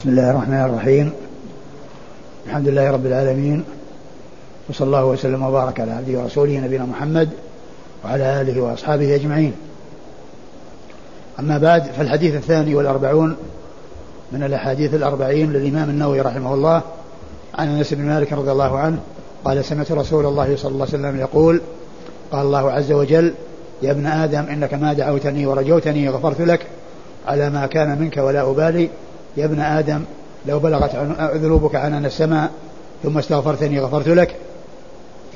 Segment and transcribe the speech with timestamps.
[0.00, 1.12] بسم الله الرحمن الرحيم.
[2.46, 3.64] الحمد لله رب العالمين.
[4.68, 7.28] وصلى الله وسلم وبارك على عبده ورسوله نبينا محمد
[8.04, 9.52] وعلى آله وأصحابه أجمعين.
[11.40, 13.36] أما بعد فالحديث الثاني والأربعون
[14.32, 16.82] من الأحاديث الأربعين للإمام النووي رحمه الله
[17.54, 18.98] عن أنس بن مالك رضي الله عنه
[19.44, 21.60] قال سمعت رسول الله صلى الله عليه وسلم يقول
[22.32, 23.34] قال الله عز وجل
[23.82, 26.66] يا ابن آدم إنك ما دعوتني ورجوتني غفرت لك
[27.26, 28.90] على ما كان منك ولا أبالي
[29.36, 30.02] يا ابن آدم
[30.46, 30.96] لو بلغت
[31.34, 32.50] ذنوبك عنان السماء
[33.02, 34.36] ثم استغفرتني غفرت لك.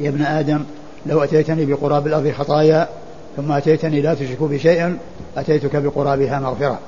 [0.01, 0.65] يا ابن آدم
[1.07, 2.89] لو أتيتني بقراب الأرض خطايا
[3.37, 4.99] ثم أتيتني لا تشرك بي شيئا
[5.37, 6.79] أتيتك بقرابها مغفرة.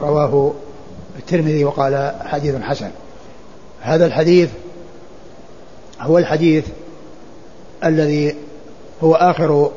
[0.00, 0.52] رواه
[1.18, 2.90] الترمذي وقال حديث حسن.
[3.80, 4.50] هذا الحديث
[6.00, 6.64] هو الحديث
[7.84, 8.34] الذي
[9.02, 9.70] هو آخر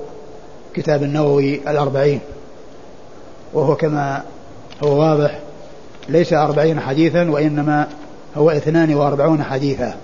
[0.73, 2.19] كتاب النووي الأربعين
[3.53, 4.23] وهو كما
[4.83, 5.39] هو واضح
[6.09, 7.87] ليس أربعين حديثا وإنما
[8.35, 9.95] هو اثنان وأربعون حديثا.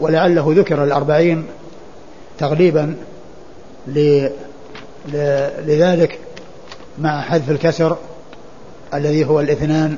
[0.00, 1.46] ولعله ذكر الأربعين
[2.38, 2.96] تغليبا
[5.66, 6.18] لذلك
[6.98, 7.96] مع حذف الكسر
[8.94, 9.96] الذي هو الاثنان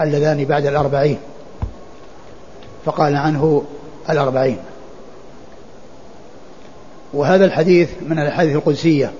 [0.00, 1.18] اللذان بعد الأربعين.
[2.84, 3.64] فقال عنه
[4.10, 4.58] الأربعين.
[7.14, 9.12] وهذا الحديث من الأحاديث القدسية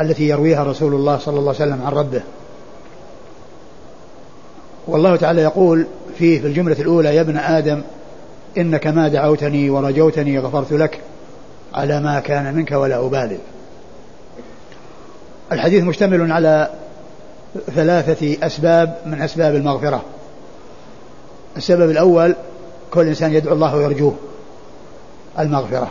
[0.00, 2.22] التي يرويها رسول الله صلى الله عليه وسلم عن ربه.
[4.86, 5.86] والله تعالى يقول
[6.18, 7.82] فيه في الجملة الأولى يا ابن آدم
[8.58, 11.00] إنك ما دعوتني ورجوتني غفرت لك
[11.74, 13.38] على ما كان منك ولا أبالي
[15.52, 16.70] الحديث مشتمل على
[17.74, 20.02] ثلاثة أسباب من أسباب المغفرة.
[21.56, 22.34] السبب الأول
[22.90, 24.14] كل إنسان يدعو الله ويرجوه
[25.38, 25.90] المغفرة.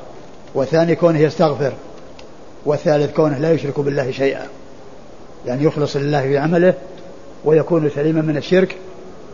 [0.56, 1.74] والثاني كونه يستغفر.
[2.66, 4.48] والثالث كونه لا يشرك بالله شيئا.
[5.46, 6.74] يعني يخلص لله في عمله
[7.46, 8.76] ويكون سليما من الشرك.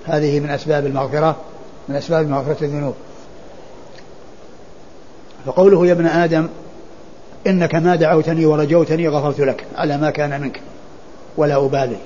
[0.05, 1.35] هذه من أسباب المغفرة
[1.89, 2.93] من أسباب مغفرة الذنوب.
[5.45, 6.47] فقوله يا ابن آدم
[7.47, 9.65] إنك ما دعوتني ورجوتني غفرت لك.
[9.75, 10.61] على ما كان منك
[11.37, 11.97] ولا أبالي.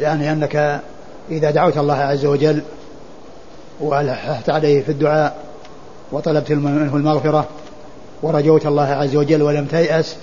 [0.00, 0.82] يعني أنك
[1.30, 2.62] إذا دعوت الله عز وجل
[3.80, 5.36] وألححت عليه في الدعاء
[6.12, 7.48] وطلبت منه المغفرة
[8.22, 10.16] ورجوت الله عز وجل ولم تيأس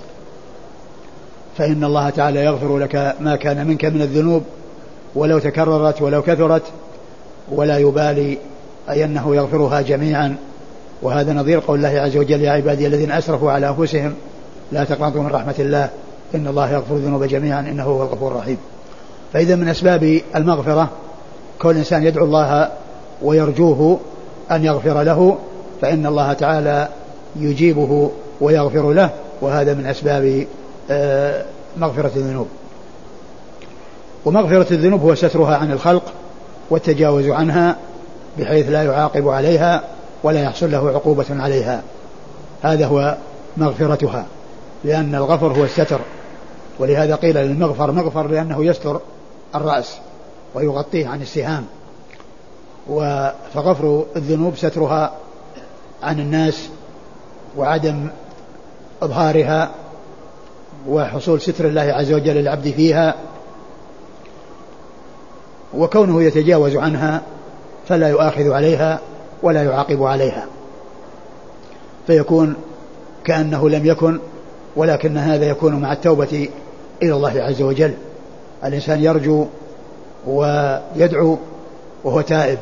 [1.58, 4.44] فإن الله تعالى يغفر لك ما كان منك من الذنوب.
[5.16, 6.64] ولو تكررت ولو كثرت
[7.52, 8.38] ولا يبالي
[8.90, 10.36] أي أنه يغفرها جميعا.
[11.02, 14.14] وهذا نظير قول الله عز وجل يا عبادي الذين أسرفوا على أنفسهم
[14.72, 15.90] لا تقنطوا من رحمة الله
[16.36, 18.58] إن الله يغفر الذنوب جميعا إنه هو الغفور الرحيم.
[19.34, 20.90] فإذا من أسباب المغفرة
[21.60, 22.70] كل إنسان يدعو الله
[23.22, 24.00] ويرجوه
[24.52, 25.38] أن يغفر له
[25.82, 26.88] فإن الله تعالى
[27.36, 29.10] يجيبه ويغفر له
[29.42, 30.46] وهذا من أسباب
[30.92, 31.46] آه،
[31.78, 32.48] مغفرة الذنوب.
[34.26, 36.04] ومغفرة الذنوب هو سترها عن الخلق
[36.70, 37.76] والتجاوز عنها
[38.40, 39.84] بحيث لا يعاقب عليها
[40.24, 41.82] ولا يحصل له عقوبة عليها.
[42.62, 43.18] هذا هو
[43.58, 44.26] مغفرتها
[44.84, 46.00] لأن الغفر هو الستر.
[46.80, 49.00] ولهذا قيل للمغفر مغفر لأنه يستر
[49.56, 49.98] الرأس
[50.56, 51.66] ويغطيه عن السهام.
[53.54, 55.14] فغفر الذنوب سترها
[56.04, 56.70] عن الناس
[57.58, 58.08] وعدم
[59.02, 59.72] إظهارها
[60.88, 63.16] وحصول ستر الله عز وجل للعبد فيها
[65.78, 67.22] وكونه يتجاوز عنها
[67.88, 69.00] فلا يؤاخذ عليها
[69.44, 70.46] ولا يعاقب عليها.
[72.08, 72.54] فيكون
[73.24, 74.20] كأنه لم يكن
[74.76, 76.50] ولكن هذا يكون مع التوبة
[77.04, 77.94] إلى الله عز وجل.
[78.64, 79.46] الإنسان يرجو
[80.28, 81.38] ويدعو
[82.04, 82.58] وهو تائب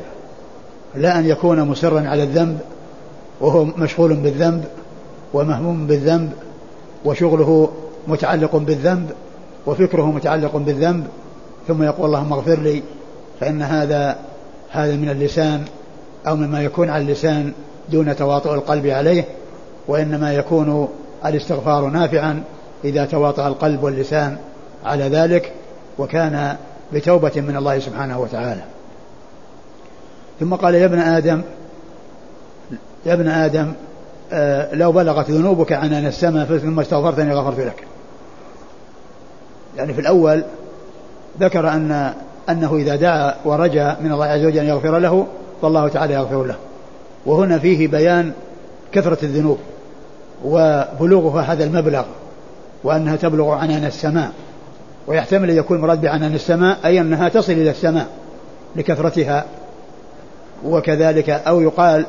[0.96, 2.60] لا أن يكون مصرا على الذنب
[3.42, 4.64] وهو مشغول بالذنب
[5.34, 6.32] ومهموم بالذنب
[7.06, 7.70] وشغله
[8.08, 9.12] متعلق بالذنب
[9.66, 11.08] وفكره متعلق بالذنب
[11.68, 12.84] ثم يقول اللهم اغفر لي
[13.40, 14.18] فإن هذا
[14.70, 15.66] هذا من اللسان
[16.28, 17.54] أو مما يكون على اللسان
[17.90, 19.26] دون تواطؤ القلب عليه
[19.88, 20.90] وإنما يكون
[21.26, 22.44] الاستغفار نافعا
[22.84, 24.38] إذا تواطأ القلب واللسان
[24.86, 25.52] على ذلك
[25.98, 26.58] وكان
[26.94, 28.62] بتوبة من الله سبحانه وتعالى.
[30.40, 31.42] ثم قال يا ابن آدم
[33.06, 33.74] يا ابن آدم
[34.34, 37.88] آه لو بلغت ذنوبك عنان السماء ثم استغفرتني غفرت لك.
[39.78, 40.44] يعني في الأول
[41.40, 42.14] ذكر أن
[42.50, 45.28] أنه إذا دعا ورجى من الله عز وجل أن يغفر له
[45.62, 46.56] فالله تعالى يغفر له.
[47.26, 48.32] وهنا فيه بيان
[48.92, 49.58] كثرة الذنوب
[50.46, 52.06] وبلوغها هذا المبلغ
[52.84, 54.32] وأنها تبلغ عنان السماء
[55.08, 58.08] ويحتمل أن يكون مراد بعنان السماء أي أنها تصل إلى السماء
[58.76, 59.46] لكثرتها.
[60.66, 62.06] وكذلك أو يقال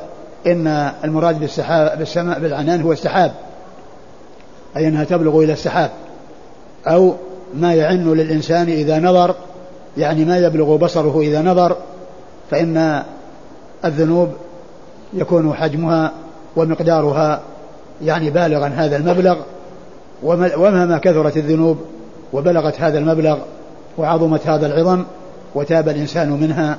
[0.47, 3.31] إن المراد بالسحاب بالسماء بالعنان هو السحاب
[4.77, 5.91] أي أنها تبلغ إلى السحاب.
[6.87, 7.15] أو
[7.53, 9.35] ما يعن للإنسان إذا نظر
[9.97, 11.75] يعني ما يبلغ بصره إذا نظر
[12.51, 13.03] فإن
[13.85, 14.29] الذنوب
[15.13, 16.11] يكون حجمها
[16.55, 17.41] ومقدارها
[18.01, 19.37] يعني بالغا هذا المبلغ
[20.23, 21.77] ومهما كثرت الذنوب
[22.33, 23.37] وبلغت هذا المبلغ
[23.97, 25.03] وعظمت هذا العظم
[25.55, 26.77] وتاب الإنسان منها.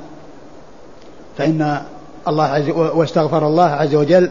[1.39, 1.81] فإن
[2.29, 4.31] الله عز واستغفر الله عز وجل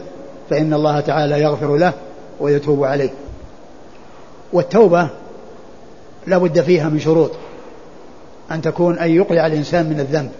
[0.50, 1.92] فإن الله تعالى يغفر له
[2.40, 3.10] ويتوب عليه.
[4.52, 5.08] والتوبة
[6.26, 7.30] لا بد فيها من شروط.
[8.50, 10.30] أن تكون أن يقلع الإنسان من الذنب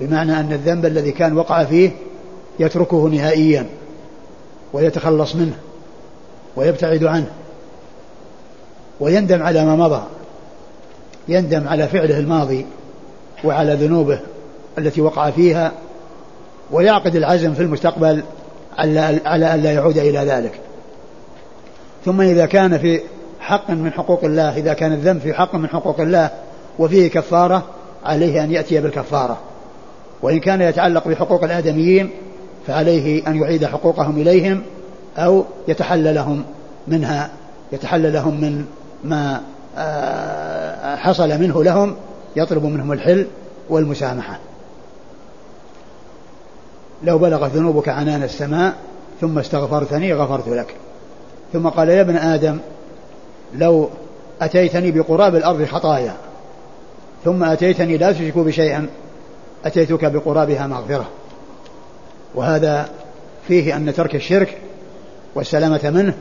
[0.00, 1.90] بمعنى أن الذنب الذي كان وقع فيه
[2.58, 3.66] يتركه نهائيا
[4.72, 5.56] ويتخلص منه
[6.56, 7.30] ويبتعد عنه
[9.00, 10.02] ويندم على ما مضى
[11.28, 12.66] يندم على فعله الماضي
[13.44, 14.20] وعلى ذنوبه
[14.78, 15.72] التي وقع فيها
[16.70, 18.22] ويعقد العزم في المستقبل
[18.78, 19.00] على
[19.54, 20.60] أن لا يعود إلى ذلك.
[22.04, 23.00] ثم إذا كان في
[23.40, 26.30] حق من حقوق الله إذا كان الذنب في حق من حقوق الله
[26.78, 27.64] وفيه كفارة
[28.04, 29.38] عليه أن يأتي بالكفارة.
[30.22, 32.10] وإن كان يتعلق بحقوق الآدميين
[32.66, 34.62] فعليه أن يعيد حقوقهم إليهم
[35.18, 36.44] أو يتحلى لهم
[36.88, 37.30] منها
[37.72, 38.64] يتحلى لهم من
[39.04, 39.40] ما
[39.78, 41.96] آه، حصل منه لهم
[42.36, 43.26] يطلب منهم الحل
[43.68, 44.38] والمسامحة.
[47.02, 48.74] لو بلغت ذنوبك عنان السماء
[49.20, 50.74] ثم استغفرتني غفرت لك.
[51.52, 52.58] ثم قال يا ابن آدم
[53.54, 53.88] لو
[54.40, 56.14] أتيتني بقراب الأرض خطايا
[57.26, 58.86] ثم أتيتني لا تشرك بشيئا
[59.64, 61.08] أتيتك بقرابها مغفرة.
[62.34, 62.88] وهذا
[63.48, 64.58] فيه أن ترك الشرك
[65.34, 66.14] والسلامة منه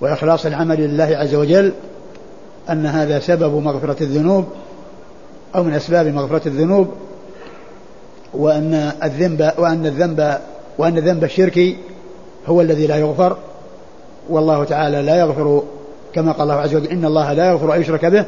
[0.00, 1.72] وإخلاص العمل لله عز وجل
[2.70, 4.44] أن هذا سبب مغفرة الذنوب
[5.54, 6.88] أو من أسباب مغفرة الذنوب
[8.34, 10.38] وأن الذنب وأن الذنب
[10.78, 11.76] وأن ذنب الشرك
[12.46, 13.36] هو الذي لا يغفر.
[14.28, 15.62] والله تعالى لا يغفر
[16.14, 18.24] كما قال الله عز وجل إن الله لا يغفر أن يشرك به.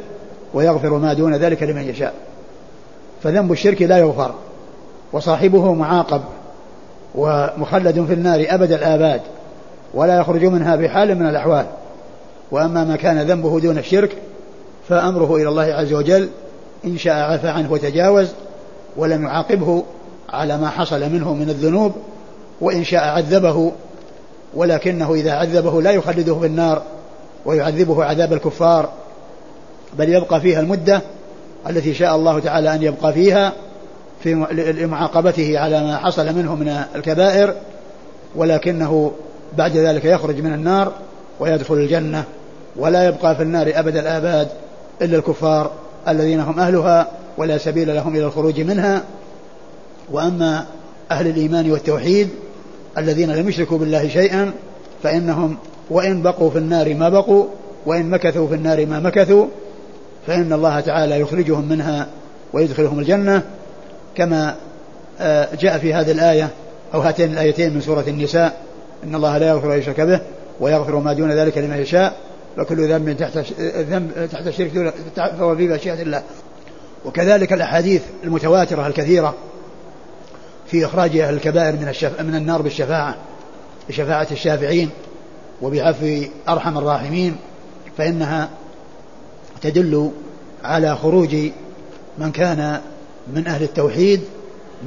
[0.54, 2.14] ويغفر ما دون ذلك لمن يشاء.
[3.22, 4.34] فذنب الشرك لا يغفر
[5.12, 6.22] وصاحبه معاقب
[7.14, 9.20] ومخلد في النار أبد الآباد
[9.94, 11.66] ولا يخرج منها بحال من الأحوال.
[12.50, 14.16] وأما ما كان ذنبه دون الشرك
[14.88, 16.28] فأمره إلى الله عز وجل
[16.84, 18.28] إن شاء عفى عنه وتجاوز
[18.96, 19.84] ولم يعاقبه
[20.28, 21.92] على ما حصل منه من الذنوب
[22.60, 23.72] وإن شاء عذبه
[24.54, 26.82] ولكنه إذا عذبه لا يخلده في النار
[27.44, 28.88] ويعذبه عذاب الكفار
[29.98, 31.02] بل يبقى فيها المدة
[31.68, 33.52] التي شاء الله تعالى أن يبقى فيها
[34.22, 37.54] في لمعاقبته على ما حصل منه من الكبائر
[38.36, 39.12] ولكنه
[39.58, 40.92] بعد ذلك يخرج من النار
[41.40, 42.24] ويدخل الجنة
[42.76, 44.48] ولا يبقى في النار أبد الآباد
[45.02, 45.70] إلا الكفار
[46.08, 47.08] الذين هم أهلها
[47.38, 49.02] ولا سبيل لهم إلى الخروج منها.
[50.10, 50.66] وأما
[51.10, 52.28] أهل الإيمان والتوحيد
[52.98, 54.52] الذين لم يشركوا بالله شيئا
[55.02, 55.56] فإنهم
[55.90, 57.46] وإن بقوا في النار ما بقوا
[57.86, 59.46] وإن مكثوا في النار ما مكثوا
[60.26, 62.08] فإن الله تعالى يخرجهم منها
[62.52, 63.42] ويدخلهم الجنة
[64.14, 64.54] كما
[65.20, 66.48] آه، جاء في هذه الآية
[66.94, 68.60] أو هاتين الآيتين من سورة النساء.
[69.04, 70.20] إن الله لا يغفر أن يشرك به
[70.60, 72.16] ويغفر ما دون ذلك لمن يشاء
[72.58, 76.22] وكل ذنب تحت ذنب تحت الشرك فهو في مشيئة الله.
[77.04, 79.34] وكذلك الأحاديث المتواترة الكثيرة
[80.66, 82.20] في إخراج أهل الكبائر من, الشف...
[82.20, 83.16] من النار بالشفاعة
[83.88, 84.90] بشفاعة الشافعين
[85.62, 87.36] وبعفو أرحم الراحمين
[87.98, 88.48] فإنها
[89.62, 90.10] تدل
[90.64, 91.36] على خروج
[92.18, 92.80] من كان
[93.34, 94.20] من أهل التوحيد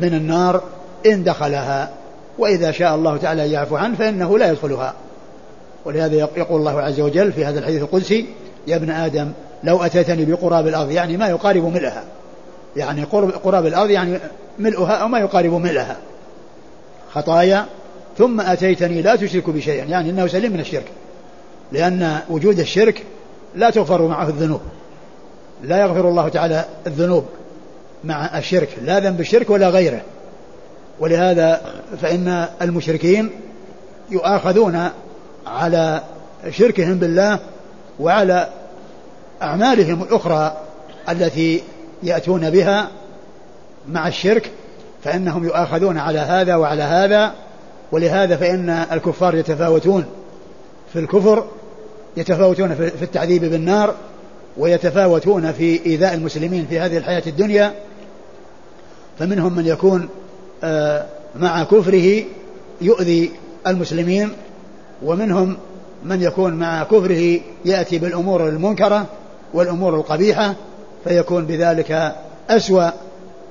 [0.02, 0.64] من النار
[1.06, 1.90] إن دخلها
[2.38, 4.94] وإذا شاء الله تعالى يعفو عنه فإنه لا يدخلها.
[5.86, 8.26] ولهذا يقول الله عز وجل في هذا الحديث القدسي
[8.68, 9.32] يا ابن آدم
[9.64, 12.04] لو أتيتني بقراب الأرض يعني ما يقارب ملئها.
[12.76, 13.04] يعني
[13.44, 14.20] قراب الأرض يعني
[14.60, 15.98] ملؤها أو ما يقارب ملئها.
[17.14, 17.66] خطايا
[18.18, 20.86] ثم أتيتني لا تشرك بشيئا يعني أنه سليم من الشرك
[21.72, 23.04] لأن وجود الشرك
[23.56, 24.62] لا تغفر معه الذنوب.
[25.64, 27.26] لا يغفر الله تعالى الذنوب
[28.04, 28.70] مع الشرك.
[28.82, 30.02] لا ذنب الشرك ولا غيره.
[31.00, 31.62] ولهذا
[32.02, 33.30] فإن المشركين
[34.10, 34.90] يؤاخذون
[35.48, 36.02] على
[36.50, 37.40] شركهم بالله
[38.00, 38.50] وعلى
[39.42, 40.58] أعمالهم الأخرى
[41.10, 41.64] التي
[42.04, 42.90] يأتون بها
[43.90, 44.52] مع الشرك
[45.04, 47.34] فإنهم يؤاخذون على هذا وعلى هذا.
[47.92, 50.06] ولهذا فإن الكفار يتفاوتون
[50.94, 51.48] في الكفر
[52.18, 53.96] يتفاوتون في التعذيب بالنار
[54.58, 57.74] ويتفاوتون في إيذاء المسلمين في هذه الحياة الدنيا.
[59.20, 60.10] فمنهم من يكون
[60.64, 62.24] آه، مع كفره
[62.82, 63.32] يؤذي
[63.68, 64.30] المسلمين
[65.04, 65.58] ومنهم
[66.04, 69.06] من يكون مع كفره يأتي بالأمور المنكرة
[69.54, 70.56] والأمور القبيحة
[71.04, 72.16] فيكون بذلك
[72.50, 72.90] أسوأ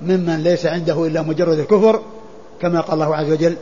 [0.03, 2.03] ممن ليس عنده إلا مجرد الكفر
[2.61, 3.57] كما قال الله عز وجل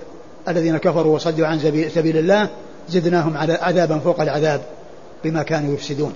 [0.48, 1.58] الذين كفروا وصدوا عن
[1.94, 2.48] سبيل الله
[2.88, 4.60] زدناهم عذابا فوق العذاب.
[5.26, 6.14] بما كانوا يفسدون.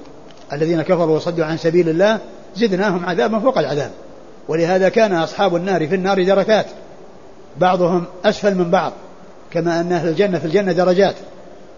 [0.53, 2.19] الذين كفروا وصدوا عن سبيل الله
[2.57, 3.91] زدناهم عذابا فوق العذاب.
[4.49, 6.67] ولهذا كان أصحاب النار في النار دركات.
[7.59, 8.93] بعضهم أسفل من بعض
[9.51, 11.15] كما أن أهل الجنة في الجنة درجات.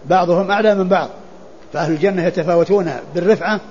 [0.05, 1.09] بعضهم أعلى من بعض
[1.73, 3.61] فأهل الجنة يتفاوتون بالرفعة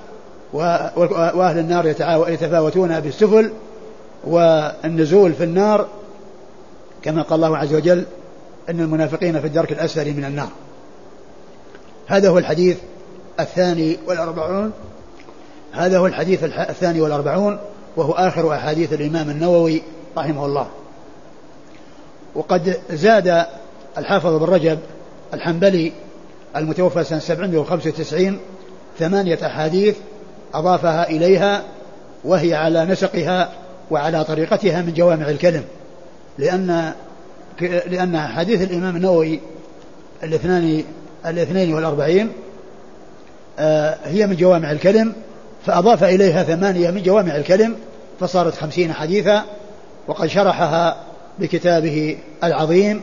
[0.53, 1.87] وأهل النار
[2.29, 3.51] يتفاوتون بالسفل
[4.23, 5.87] والنزول في النار.
[7.03, 8.03] كما قال الله عز وجل
[8.69, 10.49] أن المنافقين في الدرك الأسفل من النار.
[12.07, 12.77] هذا هو الحديث
[13.39, 14.71] الثاني والأربعون؟
[15.71, 17.59] هذا هو الحديث الثاني والأربعون
[17.95, 19.81] وهو آخر أحاديث الإمام النووي
[20.17, 20.67] رحمه الله.
[22.35, 23.45] وقد زاد
[23.97, 24.79] الحافظ بن رجب
[25.33, 25.91] الحنبلي
[26.55, 28.39] المتوفى سنة 795
[28.99, 29.95] ثمانية أحاديث
[30.53, 31.63] أضافها إليها
[32.23, 33.51] وهي على نسقها
[33.91, 35.63] وعلى طريقتها من جوامع الكلم.
[36.37, 36.93] لأن
[37.61, 39.39] لأن حديث الإمام النووي
[40.23, 40.83] الاثنان
[41.25, 42.31] الاثنين والأربعين
[44.05, 45.13] هي من جوامع الكلم
[45.65, 47.75] فأضاف إليها ثمانية من جوامع الكلم
[48.19, 49.43] فصارت خمسين حديثا
[50.07, 50.97] وقد شرحها
[51.39, 53.01] بكتابه العظيم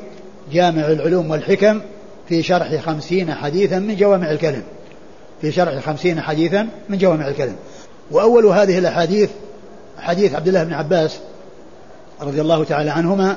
[0.53, 1.81] جامع العلوم والحكم
[2.29, 4.63] في شرح خمسين حديثا من جوامع الكلم.
[5.41, 7.57] في شرح خمسين حديثا من جوامع الكلم.
[8.11, 9.31] وأول هذه الأحاديث
[9.99, 11.19] حديث عبد الله بن عباس
[12.21, 13.37] رضي الله تعالى عنهما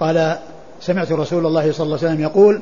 [0.00, 0.38] قال
[0.80, 2.60] سمعت رسول الله صلى الله عليه وسلم يقول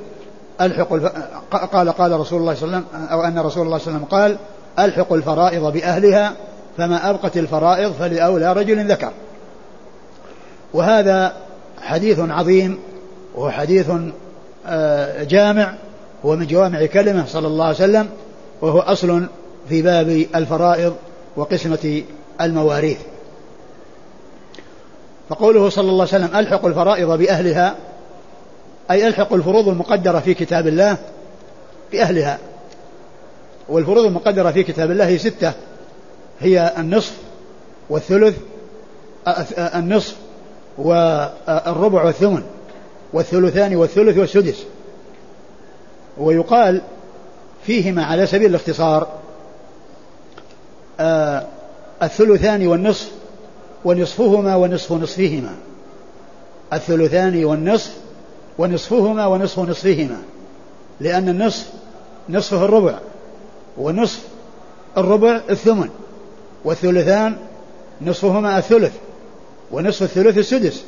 [0.61, 1.05] ألحق الف...
[1.51, 4.05] قال قال رسول الله صلى الله عليه وسلم أو أن رسول الله صلى الله عليه
[4.05, 4.37] وسلم قال
[4.79, 6.33] ألحق الفرائض بأهلها
[6.77, 9.11] فما أبقت الفرائض فلأولى رجل ذكر.
[10.75, 11.33] وهذا
[11.83, 12.79] حديث عظيم
[13.35, 13.91] وهو حديث
[14.67, 15.75] آه، جامع
[16.25, 18.09] هو من جوامع كلمة صلى الله عليه وسلم
[18.61, 19.27] وهو أصل
[19.69, 20.95] في باب الفرائض
[21.37, 22.03] وقسمة
[22.41, 22.99] المواريث.
[25.29, 27.75] فقوله صلى الله عليه وسلم ألحق الفرائض بأهلها
[28.91, 30.97] أي ألحق الفروض المقدرة في كتاب الله
[31.93, 32.39] بأهلها.
[33.69, 35.53] والفروض المقدرة في كتاب الله هي ستة.
[36.41, 37.17] هي النصف
[37.91, 38.37] والثلث
[39.59, 40.17] النصف
[40.79, 42.43] والربع والثمن
[43.13, 44.65] والثلثان والثلث والسدس.
[46.19, 46.81] ويقال
[47.67, 49.09] فيهما على سبيل الاختصار
[52.03, 53.11] الثلثان والنصف
[53.85, 55.55] ونصفهما ونصف نصفهما.
[56.73, 58.04] الثلثان والنصف
[58.59, 60.19] ونصفهما ونصف نصفهما
[61.01, 61.67] لأن النصف
[62.29, 62.99] نصفه الربع
[63.79, 64.21] ونصف
[64.97, 65.89] الربع الثمن
[66.65, 67.37] والثلثان
[68.03, 68.93] نصفهما الثلث
[69.73, 70.85] ونصف الثلث السدس.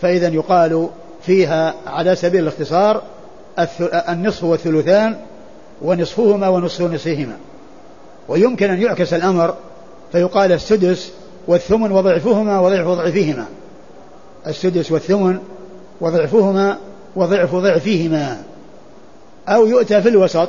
[0.00, 0.88] فإذا يقال
[1.22, 3.02] فيها على سبيل الاختصار
[4.08, 5.16] النصف والثلثان
[5.82, 7.36] ونصفهما ونصف نصفهما.
[8.28, 9.54] ويمكن أن يعكس الأمر
[10.12, 11.12] فيقال السدس
[11.46, 13.46] والثمن وضعفهما وضعف ضعفهما
[14.46, 15.38] السدس والثمن
[16.00, 16.78] وضعفهما
[17.16, 18.42] وضعف ضعفهما.
[19.48, 20.48] أو يؤتى في الوسط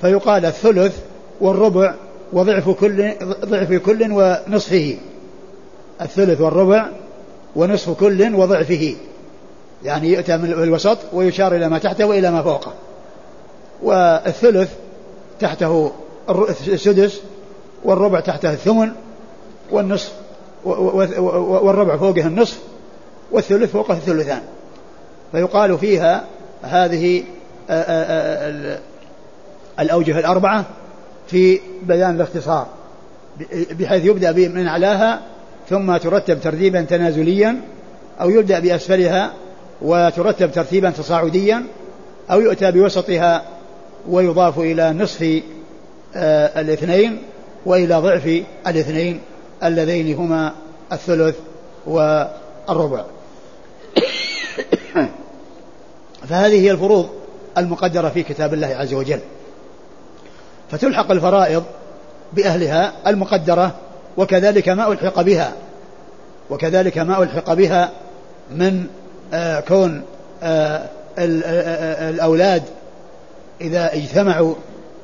[0.00, 0.98] فيقال الثلث
[1.40, 1.94] والربع
[2.32, 3.12] وضعف كل
[3.44, 4.96] ضعف كل ونصفه.
[6.02, 6.88] الثلث والربع
[7.56, 8.96] ونصف كل وضعفه.
[9.84, 12.72] يعني يؤتى من الوسط ويشار إلى ما تحته وإلى ما فوقه.
[13.82, 14.70] والثلث
[15.40, 15.92] تحته
[16.68, 17.20] السدس
[17.84, 18.90] والربع تحته الثمن
[19.70, 20.12] والنصف
[20.64, 22.58] والربع فوقه النصف
[23.32, 24.42] والثلث فوقه الثلثان.
[25.32, 26.24] فيقال فيها
[26.62, 27.24] هذه
[29.80, 30.64] الأوجه الأربعة
[31.26, 32.66] في بيان الاختصار
[33.70, 35.20] بحيث يبدأ من أعلاها
[35.68, 37.60] ثم ترتب ترتيبا تنازليا
[38.20, 39.32] أو يبدأ بأسفلها
[39.82, 41.64] وترتب ترتيبا تصاعديا
[42.30, 43.42] أو يؤتى بوسطها
[44.08, 45.42] ويضاف إلى نصف
[46.16, 47.22] آه، الاثنين
[47.66, 49.20] وإلى ضعف الاثنين
[49.64, 50.52] اللذين هما
[50.92, 51.36] الثلث
[51.86, 53.04] والربع.
[56.28, 57.08] فهذه هي الفروض
[57.58, 59.20] المقدرة في كتاب الله عز وجل.
[60.70, 61.64] فتلحق الفرائض
[62.32, 63.74] بأهلها المقدرة
[64.16, 65.52] وكذلك ما ألحق بها
[66.50, 67.90] وكذلك ما ألحق بها
[68.50, 68.86] من
[69.34, 70.02] آه كون
[70.42, 72.62] آه, آه،, الأولاد
[73.60, 74.54] إذا اجتمعوا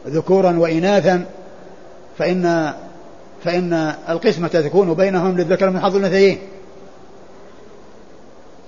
[0.06, 1.24] ذكورا وإناثا
[2.18, 2.72] فإن
[3.44, 6.38] فإن القسمة تكون بينهم للذكر من حظ الأنثيين.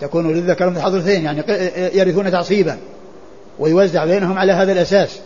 [0.00, 1.43] تكون للذكر من حظ يعني
[1.99, 2.79] يرثون تعصيبا
[3.59, 5.19] ويوزع بينهم على هذا الأساس.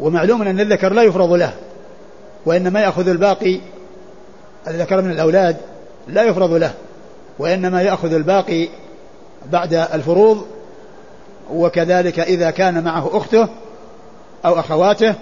[0.00, 1.52] ومعلوم أن الذكر لا يفرض له
[2.46, 3.60] وإنما يأخذ الباقي
[4.68, 5.56] الذكر من الأولاد
[6.08, 6.74] لا يفرض له
[7.38, 8.68] وإنما يأخذ الباقي
[9.52, 10.46] بعد الفروض.
[11.52, 13.48] وكذلك إذا كان معه أخته
[14.44, 15.14] أو أخواته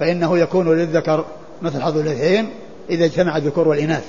[0.00, 1.24] فإنه يكون للذكر
[1.62, 2.50] مثل حظ الاثنين
[2.90, 4.04] إذا اجتمع الذكور والإناث.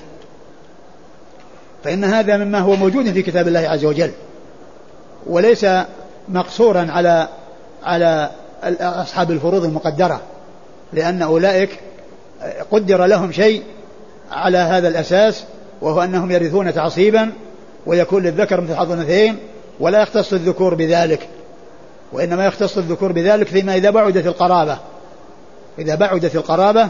[1.88, 4.12] فإن هذا مما هو موجود في كتاب الله عز وجل
[5.28, 5.66] وليس
[6.30, 7.28] مقصورا على
[7.84, 8.30] على
[8.80, 10.22] أصحاب الفروض المقدرة
[10.94, 11.80] لأن أولئك
[12.72, 13.64] قدر لهم شيء
[14.32, 15.44] على هذا الأساس
[15.82, 17.32] وهو أنهم يرثون تعصيبا
[17.86, 19.38] ويكون للذكر مثل حظ الاثنين
[19.80, 21.28] ولا يختص الذكور بذلك
[22.12, 24.78] وإنما يختص الذكور بذلك فيما إذا بعدت القرابة.
[25.80, 26.90] إذا بعدت القرابة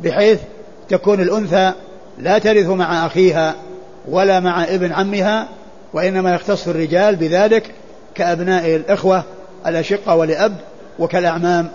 [0.00, 0.40] بحيث
[0.88, 1.72] تكون الأنثى
[2.18, 3.54] لا ترث مع أخيها
[4.08, 5.48] ولا مع ابن عمها
[5.92, 7.70] وإنما يختص الرجال بذلك
[8.14, 9.24] كأبناء الإخوة
[9.66, 10.56] الأشقة ولأب
[10.98, 11.68] وكالأعمام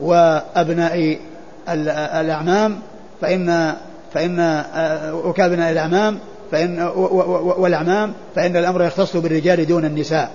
[0.00, 1.18] وأبناء
[2.20, 2.78] الأعمام
[3.20, 3.74] فإن
[4.14, 4.64] فإن
[5.12, 6.18] وكأبناء الأعمام
[6.52, 6.82] فإن
[7.58, 10.30] والأعمام فإن الأمر يختص بالرجال دون النساء.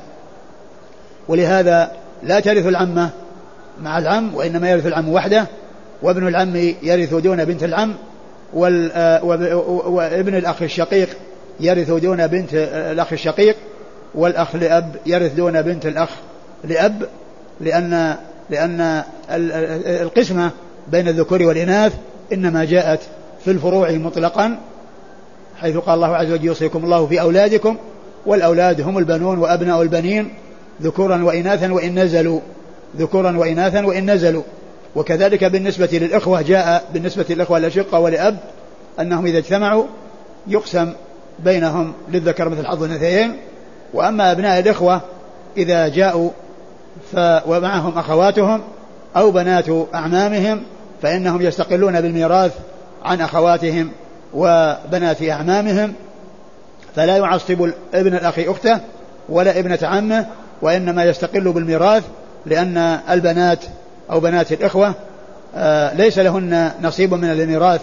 [1.28, 1.92] ولهذا
[2.24, 3.10] لا ترث العمة
[3.82, 5.46] مع العم وإنما يرث العم وحده
[6.02, 7.96] وابن العم يرث دون بنت العم
[8.54, 11.10] وابن الأخ الشقيق
[11.60, 13.56] يرث دون بنت الأخ الشقيق
[14.16, 16.10] والأخ لأب يرث دون بنت الأخ
[16.64, 17.10] لأب
[17.62, 18.16] لأن
[18.50, 19.04] لأن
[20.02, 20.52] القسمة
[20.92, 21.94] بين الذكور والإناث
[22.34, 23.00] إنما جاءت
[23.46, 24.60] في الفروع مطلقا
[25.62, 27.78] حيث قال الله عز وجل يوصيكم الله في أولادكم
[28.26, 30.34] والأولاد هم البنون وأبناء البنين
[30.82, 32.40] ذكورا وإناثا وإن نزلوا
[32.98, 34.44] ذكورا وإناثا وإن نزلوا.
[34.96, 38.38] وكذلك بالنسبة للإخوة جاء بالنسبة للإخوة الأشقة ولأب
[39.00, 39.86] أنهم إذا اجتمعوا
[40.48, 40.94] يقسم
[41.44, 43.38] بينهم للذكر مثل حظ الأنثيين
[43.94, 45.02] وأما أبناء الإخوة
[45.58, 46.30] إذا جاءوا
[47.12, 47.18] ف
[47.48, 48.62] ومعهم أخواتهم
[49.16, 50.64] أو بنات أعمامهم
[51.02, 52.52] فإنهم يستقلون بالميراث
[53.06, 53.92] عن أخواتهم
[54.34, 55.94] وبنات أعمامهم.
[56.96, 58.80] فلا يعصب ابن الأخ أخته
[59.30, 60.26] ولا ابنة عمه
[60.62, 62.04] وإنما يستقل بالميراث
[62.46, 62.78] لأن
[63.10, 63.60] البنات
[64.12, 64.94] أو بنات الإخوة
[65.56, 67.82] آه، ليس لهن نصيب من الميراث.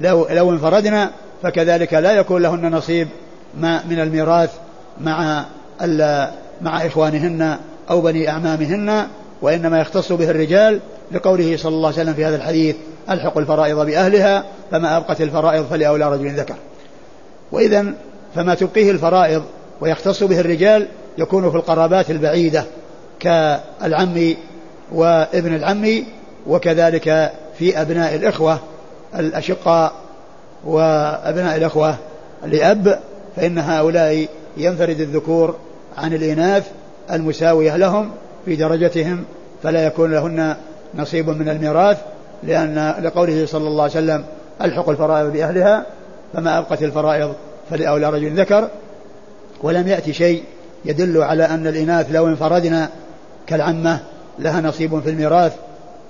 [0.00, 1.10] لو لو انفردنا
[1.46, 3.08] فكذلك لا يكون لهن نصيب
[3.60, 4.50] من الميراث
[5.00, 5.44] مع
[6.60, 7.56] مع إخوانهن
[7.90, 9.06] أو بني أعمامهن
[9.42, 10.80] وإنما يختص به الرجال
[11.12, 12.76] لقوله صلى الله عليه وسلم في هذا الحديث
[13.10, 16.54] ألحق الفرائض بأهلها فما أبقت الفرائض فلأولى رجل ذكر.
[17.52, 17.94] وإذا
[18.34, 19.42] فما تبقيه الفرائض
[19.80, 22.64] ويختص به الرجال يكون في القرابات البعيدة
[23.20, 24.34] كالعم
[24.92, 26.04] وابن العم
[26.46, 28.58] وكذلك في أبناء الإخوة
[29.18, 30.05] الأشقاء
[30.66, 31.96] وأبناء الأخوة
[32.44, 32.98] لأب
[33.36, 34.26] فإن هؤلاء
[34.56, 35.56] ينفرد الذكور
[35.96, 36.70] عن الإناث
[37.12, 38.10] المساوية لهم
[38.44, 39.24] في درجتهم
[39.62, 40.56] فلا يكون لهن
[40.94, 41.98] نصيب من الميراث
[42.42, 44.24] لأن لقوله صلى الله عليه وسلم
[44.62, 45.86] ألحق الفرائض بأهلها
[46.34, 47.34] فما أبقت الفرائض
[47.70, 48.68] فلأولى رجل ذكر.
[49.62, 50.42] ولم يأتي شيء
[50.84, 52.88] يدل على أن الإناث لو انفردنا
[53.46, 54.00] كالعمة
[54.38, 55.52] لها نصيب في الميراث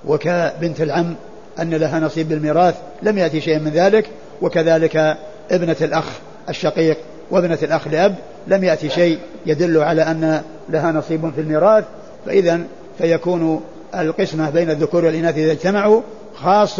[0.07, 1.15] وكبنت العم
[1.59, 2.75] أن لها نصيب بالميراث.
[3.01, 4.09] لم يأتي شيء من ذلك.
[4.41, 5.17] وكذلك
[5.51, 6.05] ابنة الأخ
[6.49, 6.97] الشقيق
[7.31, 8.15] وابنة الأخ لأب
[8.47, 11.83] لم يأتي شيء يدل على أن لها نصيب في الميراث
[12.25, 12.59] فإذا
[12.97, 13.61] فيكون
[13.95, 16.01] القسمة بين الذكور والإناث إذا اجتمعوا
[16.35, 16.79] خاص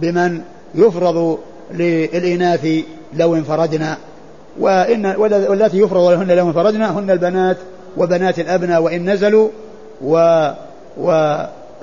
[0.00, 0.40] بمن
[0.74, 1.38] يفرض
[1.70, 2.66] للإناث
[3.16, 3.96] لو انفردنا
[4.58, 7.56] وإن واللاتي يفرض لهن لو انفردنا هن البنات
[7.96, 9.48] وبنات الأبناء وإن نزلوا
[10.04, 10.50] و,
[10.98, 11.10] و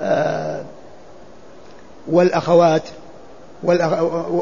[0.00, 0.64] آه
[2.08, 2.82] والأخوات.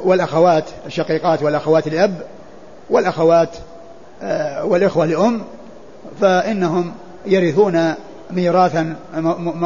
[0.05, 2.15] والأخوات الشقيقات والأخوات الأب
[2.91, 3.51] والأخوات
[4.23, 5.43] آه والإخوة لأم
[6.21, 6.93] فإنهم
[7.27, 7.95] يرثون
[8.31, 8.97] ميراثا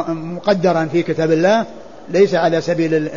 [0.09, 1.65] مقدرا في كتاب الله
[2.09, 3.09] ليس على سبيل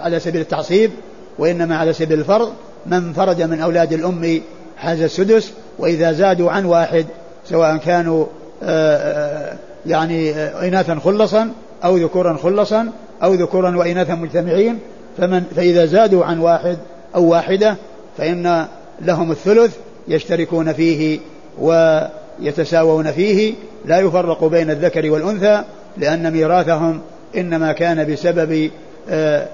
[0.00, 0.90] على سبيل التعصيب
[1.38, 2.52] وإنما على سبيل الفرض.
[2.86, 4.40] من فرج من أولاد الأم
[4.76, 7.06] حاز السدس وإذا زادوا عن واحد
[7.48, 8.26] سواء كانوا
[8.62, 11.50] آه، آه، يعني إناثا خلصا
[11.84, 12.88] أو ذكورا خلصا
[13.22, 14.78] أو ذكورا وإناثا مجتمعين
[15.20, 16.78] فمن فإذا زادوا عن واحد
[17.14, 17.76] أو واحدة
[18.18, 18.66] فإن
[19.00, 19.76] لهم الثلث
[20.08, 21.20] يشتركون فيه
[21.58, 23.54] ويتساوون فيه
[23.84, 25.62] لا يفرق بين الذكر والأنثى
[25.96, 27.00] لأن ميراثهم
[27.36, 28.70] إنما كان بسبب
[29.10, 29.48] آه،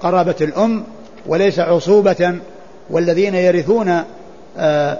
[0.00, 0.84] قرابة الأم
[1.26, 2.34] وليس عصوبة
[2.90, 4.02] والذين يرثون
[4.58, 4.98] آه،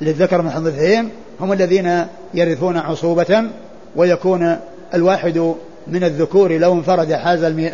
[0.00, 0.66] للذكر من حظ
[1.40, 2.04] هم الذين
[2.34, 3.44] يرثون عصوبة
[3.96, 4.56] ويكون
[4.94, 5.54] الواحد
[5.86, 7.12] من الذكور لو انفرد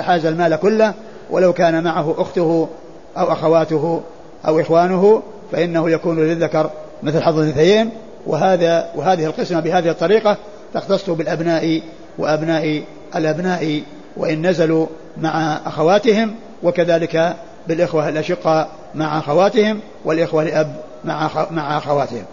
[0.01, 0.95] حاز المال كله
[1.31, 2.69] ولو كان معه أخته
[3.17, 4.01] أو أخواته
[4.47, 6.71] أو إخوانه فإنه يكون للذكر
[7.03, 7.91] مثل حظ الأنثيين.
[8.27, 10.37] وهذا وهذه القسمة بهذه الطريقة
[10.75, 11.83] تختص بالأبناء
[12.19, 12.83] وأبناء
[13.17, 13.83] الأبناء
[14.17, 17.37] وإن نزلوا مع أخواتهم وكذلك
[17.69, 22.25] بالإخوة الأشقاء مع أخواتهم والإخوة لأب مع مع أخواتهم.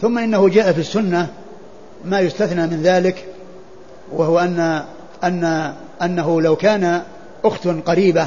[0.00, 1.26] ثم إنه جاء في السنة
[2.04, 3.24] ما يستثنى من ذلك
[4.12, 4.82] وهو أن
[5.24, 5.72] أن
[6.02, 7.02] أنه لو كان
[7.44, 8.26] أخت قريبة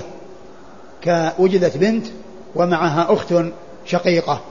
[1.04, 2.08] كوجدت بنت
[2.56, 3.34] ومعها أخت
[3.86, 4.41] شقيقة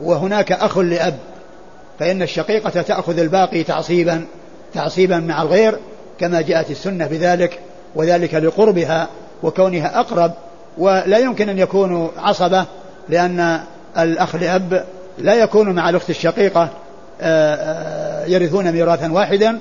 [0.00, 1.18] وهناك أخ لأب
[1.98, 4.24] فإن الشقيقة تأخذ الباقي تعصيبا
[4.74, 5.78] تعصيبا مع الغير
[6.20, 7.60] كما جاءت السنة بذلك
[7.94, 9.08] وذلك لقربها
[9.42, 10.32] وكونها أقرب
[10.78, 12.64] ولا يمكن أن يكونوا عصبة
[13.08, 13.60] لأن
[13.98, 14.84] الأخ لأب
[15.18, 16.68] لا يكون مع الأخت الشقيقة
[17.20, 19.58] آه، آه، يرثون ميراثا واحدا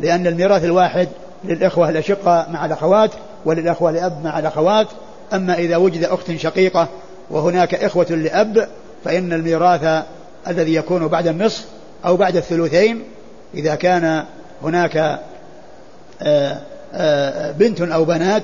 [0.00, 1.08] لأن الميراث الواحد
[1.44, 3.10] للإخوة الأشقة مع الأخوات
[3.46, 4.86] وللأخوة لأب مع الأخوات
[5.32, 6.88] أما إذا وجد أخت شقيقة
[7.30, 8.68] وهناك إخوة لأب
[9.04, 10.04] فإن الميراث
[10.48, 11.64] الذي يكون بعد النصف
[12.04, 13.02] أو بعد الثلثين
[13.54, 14.24] إذا كان
[14.62, 15.20] هناك
[16.22, 18.42] آه، بنت أو بنات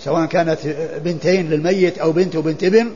[0.00, 0.58] سواء كانت
[1.04, 2.92] بنتين للميت أو بنت وبنت ابن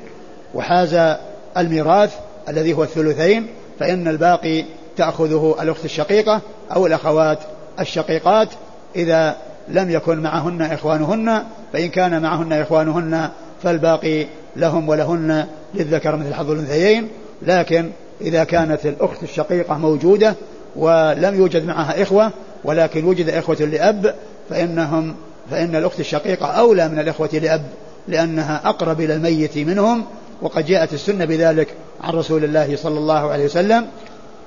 [0.54, 1.16] وحاز
[1.56, 2.14] الميراث
[2.48, 3.46] الذي هو الثلثين
[3.80, 4.64] فإن الباقي
[4.96, 6.40] تأخذه الأخت الشقيقة
[6.74, 7.38] أو الأخوات
[7.80, 8.48] الشقيقات.
[8.96, 9.36] إذا
[9.68, 13.28] لم يكن معهن إخوانهن فإن كان معهن إخوانهن
[13.62, 17.08] فالباقي لهم ولهن للذكر مثل حظ الأنثيين.
[17.42, 20.34] لكن إذا كانت الأخت الشقيقة موجودة
[20.76, 22.30] ولم يوجد معها إخوة
[22.64, 24.14] ولكن وجد إخوة لأب
[24.50, 25.14] فإنهم
[25.50, 27.62] فإن الأخت الشقيقة أولى من الإخوة لأب
[28.08, 30.04] لأنها أقرب إلى الميت منهم.
[30.42, 31.68] وقد جاءت السنة بذلك
[32.00, 33.86] عن رسول الله صلى الله عليه وسلم.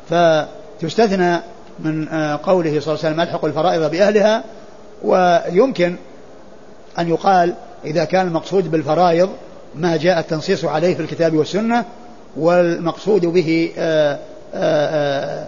[0.10, 1.40] فتستثنى
[1.80, 4.44] من آه، قوله صلى الله عليه وسلم ألحق الفرائض بأهلها.
[5.06, 5.96] ويمكن
[7.00, 7.54] أن يقال
[7.86, 9.30] إذا كان المقصود بالفرائض
[9.76, 11.86] ما جاء التنصيص عليه في الكتاب والسنة
[12.38, 14.20] والمقصود به آه،
[14.54, 15.48] آه،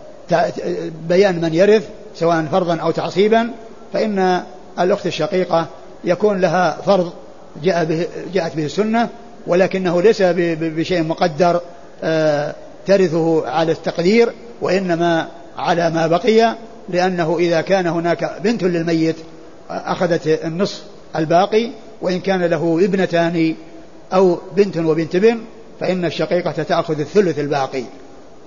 [1.10, 3.50] بيان من يرث سواء فرضا أو تعصيبا
[3.94, 4.42] فإن
[4.80, 5.68] الأخت الشقيقة
[6.04, 7.14] يكون لها فرض
[7.64, 9.10] جاء به جاءت به السنة
[9.48, 11.62] ولكنه ليس بشيء مقدر
[12.04, 12.56] آه،
[12.88, 16.56] ترثه على التقدير وإنما على ما بقي
[16.90, 19.16] لأنه إذا كان هناك بنت للميت
[19.70, 20.84] أخذت النصف
[21.16, 23.56] الباقي وإن كان له ابنتان
[24.14, 25.40] أو بنت وبنت بن
[25.80, 27.84] فإن الشقيقة تأخذ الثلث الباقي.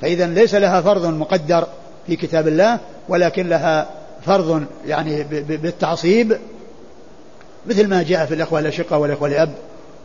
[0.01, 1.67] فإذا ليس لها فرض مقدر
[2.07, 2.79] في كتاب الله
[3.09, 3.89] ولكن لها
[4.23, 6.39] فرض يعني بالتعصيب
[7.67, 9.53] مثل ما جاء في الإخوة الأشقة والإخوة الأب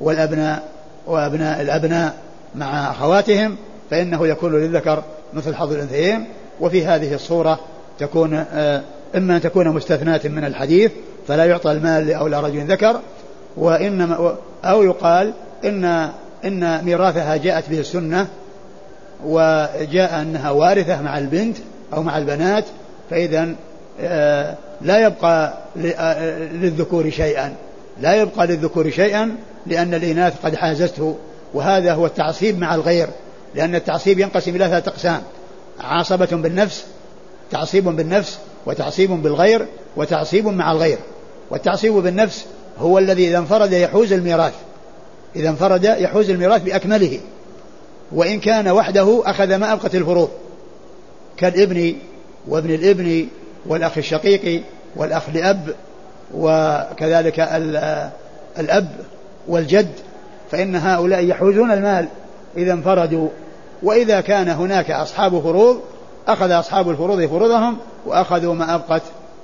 [0.01, 0.63] والأبناء
[1.07, 2.15] وأبناء الأبناء
[2.55, 3.57] مع أخواتهم
[3.89, 6.25] فإنه يكون للذكر مثل حظ الأنثيين.
[6.59, 7.59] وفي هذه الصورة
[7.99, 8.81] تكون آه،
[9.15, 10.91] إما أن تكون مستثناة من الحديث
[11.27, 12.99] فلا يعطى المال لأولى رجل ذكر
[13.57, 15.33] وإنما أو يقال
[15.65, 16.09] إن
[16.45, 18.27] إن ميراثها جاءت به السنة
[19.25, 21.57] وجاء أنها وارثة مع البنت
[21.93, 22.65] أو مع البنات
[23.09, 23.55] فإذا
[23.99, 25.53] آه، لا يبقى
[25.97, 27.53] آه، للذكور شيئا.
[28.01, 31.17] لا يبقى للذكور شيئا لأن الإناث قد حازته
[31.53, 33.07] وهذا هو التعصيب مع الغير
[33.55, 35.21] لأن التعصيب ينقسم إلى ثلاثة أقسام
[35.79, 36.85] عاصبة بالنفس
[37.51, 40.97] تعصيب بالنفس وتعصيب بالغير وتعصيب مع الغير.
[41.51, 42.45] والتعصيب بالنفس
[42.79, 44.53] هو الذي إذا انفرد يحوز الميراث.
[45.35, 47.19] إذا انفرد يحوز الميراث بأكمله.
[48.11, 50.29] وإن كان وحده أخذ ما أبقت الفروض.
[51.37, 51.95] كالابن
[52.47, 53.27] وابن الابن
[53.65, 54.63] والأخ الشقيق
[54.95, 55.75] والأخ لأب
[56.33, 57.39] وكذلك
[58.59, 58.95] الأب
[59.47, 59.91] والجد.
[60.51, 62.07] فإن هؤلاء يحوزون المال
[62.57, 63.29] إذا انفردوا.
[63.83, 65.81] وإذا كان هناك أصحاب فروض
[66.27, 69.01] أخذ أصحاب الفروض فروضهم وأخذوا ما أبقت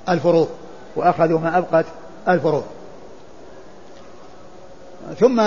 [0.08, 0.48] الفروض
[0.96, 1.84] وأخذوا ما أبقت
[2.28, 2.64] الفروض.
[5.20, 5.40] ثم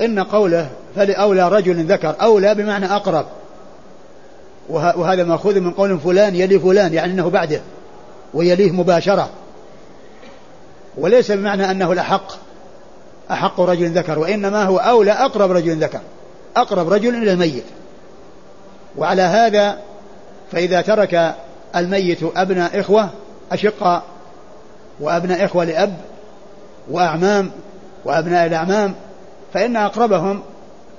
[0.00, 3.26] إن قوله فلأولى رجل ذكر أولى بمعنى أقرب.
[4.68, 7.60] وهذا مأخوذ من قول فلان يلي فلان يعني أنه بعده
[8.34, 9.28] ويليه مباشرة.
[10.98, 12.32] وليس بمعنى أنه الأحق
[13.30, 16.00] أحق رجل ذكر وإنما هو أولى أقرب رجل ذكر
[16.56, 17.64] أقرب رجل إلى الميت.
[18.96, 19.78] وعلى هذا
[20.52, 21.34] فإذا ترك
[21.76, 23.10] الميت أبناء إخوة
[23.52, 24.02] أشقاء
[25.00, 25.96] وأبناء إخوة لأب
[26.90, 27.50] وأعمام
[28.04, 28.94] وأبناء الأعمام
[29.54, 30.40] فإن أقربهم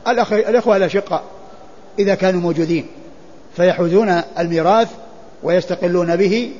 [0.07, 0.33] الأخ...
[0.33, 1.23] الإخوة الأشقاء
[1.99, 2.85] إذا كانوا موجودين
[3.55, 4.87] فيحوزون الميراث
[5.43, 6.51] ويستقلون به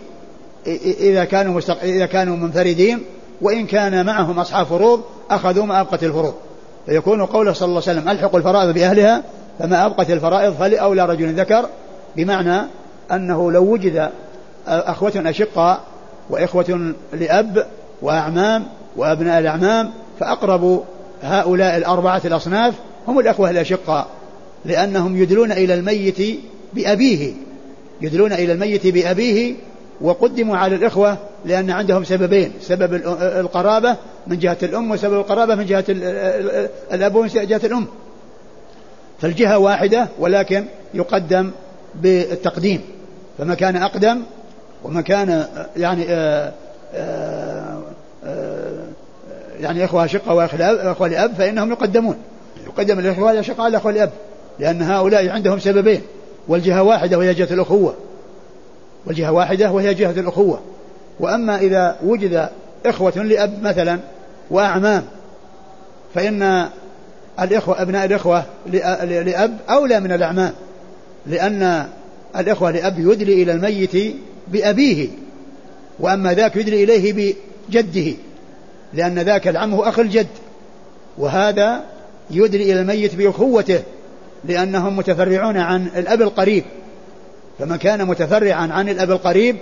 [1.00, 1.62] إذا كانوا.
[1.84, 3.04] إذا كانوا منفردين
[3.42, 6.34] وإن كان معهم أصحاب فروض أخذوا ما أبقت الفروض
[6.86, 9.24] فيكون قوله صلى الله عليه وسلم ألحقوا الفرائض بأهلها
[9.60, 11.66] فما أبقت الفرائض فلأولى رجل ذكر
[12.16, 12.62] بمعنى
[13.12, 14.10] أنه لو وجد
[14.68, 15.82] أخوة أشقاء
[16.30, 17.68] وإخوة لأب
[18.02, 20.84] وأعمام وأبناء الأعمام فأقرب
[21.22, 22.74] هؤلاء الأربعة الأصناف
[23.08, 24.08] هم الأخوة الأشقاء
[24.66, 26.40] لأنهم يدلون إلى الميت
[26.74, 27.34] بأبيه
[28.02, 29.56] يدلون إلى الميت بأبيه
[30.02, 33.98] وقدموا على الإخوة لأن عندهم سببين سبب القرابة
[34.28, 35.86] من جهة الأم وسبب القرابة من جهة
[36.94, 37.88] الأب ومن جهة الأم.
[39.20, 41.52] فالجهة واحدة ولكن يقدم
[41.96, 42.82] بالتقديم.
[43.42, 44.22] فما كان أقدم
[44.84, 45.46] وما كان
[45.78, 46.52] يعني آآ
[46.94, 47.80] آآ
[48.26, 48.84] آآ
[49.60, 52.18] يعني إخوة شقة وإخوة لأب فإنهم يقدمون.
[52.68, 54.10] يقدم الإخوة الأشقاء على الإخوة لأب
[54.60, 56.02] لأن هؤلاء عندهم سببين
[56.48, 57.94] والجهة واحدة وهي جهة الأخوة.
[59.06, 60.60] والجهة واحدة وهي جهة الأخوة.
[61.20, 62.50] وأما إذا وجد
[62.86, 64.00] إخوة لأب مثلا
[64.52, 65.04] وأعمام
[66.16, 66.70] فإن
[67.40, 68.44] الإخوة أبناء الإخوة
[69.04, 70.54] لأب أولى من الأعمام
[71.28, 71.88] لأن
[72.38, 74.16] الإخوة لأب يدلي إلى الميت
[74.48, 75.08] بأبيه
[76.00, 77.36] وأما ذاك يدلي إليه
[77.70, 78.14] بجده
[78.94, 80.28] لأن ذاك العم هو أخ الجد
[81.18, 81.84] وهذا
[82.32, 83.80] يدلي إلى الميت بأخوته
[84.46, 86.64] لأنهم متفرعون عن الأب القريب
[87.60, 89.58] فمن كان متفرعا عن الأب القريب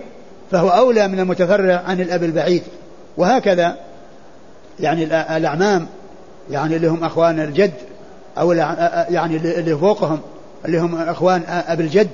[0.51, 2.61] فهو أولى من المتفرع عن الأب البعيد.
[3.17, 3.77] وهكذا
[4.79, 5.03] يعني
[5.37, 5.87] الأعمام
[6.51, 7.73] يعني اللي هم أخوان الجد
[8.37, 10.19] أو يعني اللي فوقهم
[10.65, 12.09] اللي هم أخوان أبي الجد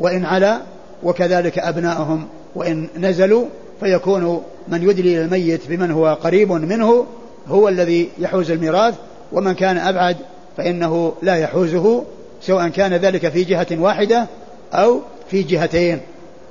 [0.00, 0.60] وإن علا
[1.02, 3.44] وكذلك أبنائهم وإن نزلوا
[3.80, 7.06] فيكون من يدلي الميت بمن هو قريب منه
[7.48, 8.94] هو الذي يحوز الميراث
[9.32, 10.16] ومن كان أبعد
[10.56, 12.04] فإنه لا يحوزه
[12.42, 14.26] سواء كان ذلك في جهة واحدة
[14.72, 16.00] أو في جهتين.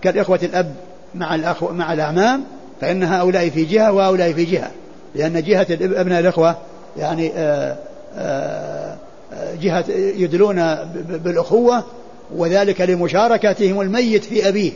[0.02, 0.74] كالإخوة الأب
[1.16, 2.44] مع الأخو مع الأعمام
[2.82, 4.72] فإن هؤلاء في جهة وهؤلاء في جهة
[5.16, 6.58] لأن جهة أبناء الإخوة
[6.98, 7.76] يعني آآ
[8.16, 8.96] آآ
[9.62, 10.76] جهة يدلون
[11.08, 11.84] بالأخوة
[12.36, 14.72] وذلك لمشاركتهم الميت في أبيه.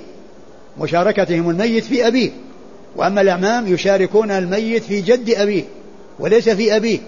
[0.79, 2.31] مشاركتهم الميت في أبيه.
[2.95, 5.63] وأما الأعمام يشاركون الميت في جد أبيه
[6.19, 6.99] وليس في أبيه.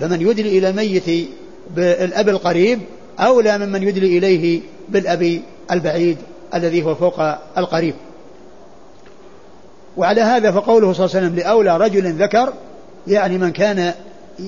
[0.00, 1.28] فمن يدلي إلى الميت
[1.76, 2.80] بالأب القريب
[3.18, 6.16] أولى ممن يدلي إليه بالأب البعيد
[6.54, 7.20] الذي هو فوق
[7.58, 7.94] القريب.
[9.96, 12.52] وعلى هذا فقوله صلى الله عليه وسلم لأولى رجل ذكر
[13.06, 13.92] يعني من كان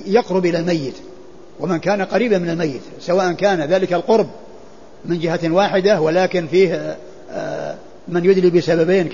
[0.06, 0.94] يقرب إلى الميت
[1.60, 4.26] ومن كان قريبا من الميت سواء كان ذلك القرب
[5.04, 6.96] من جهة واحدة ولكن فيه
[7.32, 7.74] آه،
[8.08, 9.08] من يدلي بسببين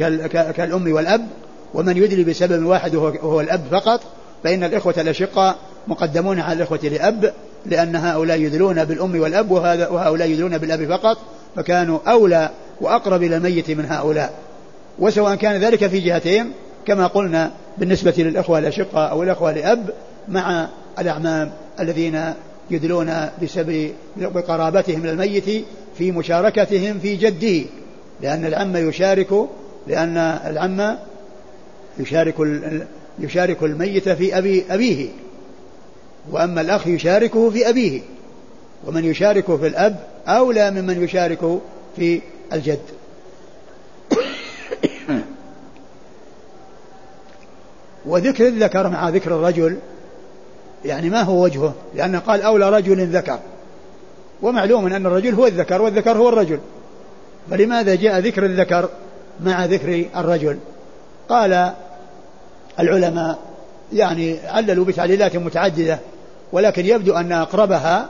[0.52, 1.26] كالأم والأب
[1.74, 4.00] ومن يدلي بسبب واحد وهو الأب فقط
[4.44, 5.56] فإن الإخوة الأشقاء
[5.88, 7.32] مقدمون على الإخوة لأب
[7.66, 11.18] لأن هؤلاء يدلون بالأم والأب وهذا وهؤلاء يدلون بالأب فقط
[11.56, 14.34] فكانوا أولى وأقرب إلى الميت من هؤلاء.
[14.98, 16.52] وسواء كان ذلك في جهتين
[16.86, 19.90] كما قلنا بالنسبة للإخوة الأشقاء أو الإخوة لأب
[20.28, 20.68] مع
[20.98, 22.34] الأعمام الذين
[22.70, 25.64] يدلون بسبب بقرابتهم للميت
[25.98, 27.66] في مشاركتهم في جده
[28.22, 29.48] لأن العم يشارك
[29.86, 30.96] لأن العم
[31.98, 32.34] يشارك
[33.18, 35.08] يشارك الميت في أبي أبيه.
[36.30, 38.00] وأما الأخ يشاركه في أبيه.
[38.86, 39.96] ومن يشاركه في الأب
[40.28, 41.58] أولى ممن يشارك
[41.96, 42.20] في
[42.52, 42.80] الجد.
[48.06, 49.78] وذكر الذكر مع ذكر الرجل
[50.84, 53.38] يعني ما هو وجهه؟ لأنه قال أولى رجل ذكر.
[54.42, 56.58] ومعلوم أن الرجل هو الذكر والذكر هو الرجل.
[57.50, 58.88] فلماذا جاء ذكر الذكر
[59.44, 60.58] مع ذكر الرجل؟
[61.28, 61.72] قال
[62.80, 63.38] العلماء
[63.92, 65.98] يعني عللوا بتعليلات متعددة
[66.52, 68.08] ولكن يبدو أن أقربها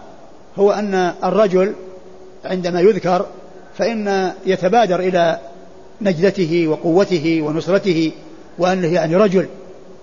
[0.57, 1.73] هو أن الرجل
[2.45, 3.27] عندما يذكر
[3.79, 5.39] فإن يتبادر إلى
[6.01, 8.13] نجدته وقوته ونصرته
[8.59, 9.49] وأنه يعني رجل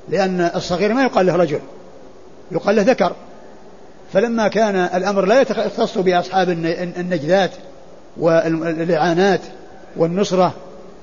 [0.10, 1.60] لأن الصغير ما يقال له رجل.
[2.54, 3.14] يقال له ذكر.
[4.14, 6.50] فلما كان الأمر لا يختص بأصحاب
[6.98, 7.52] النجدات
[8.18, 9.42] والإعانات
[9.98, 10.54] والنصرة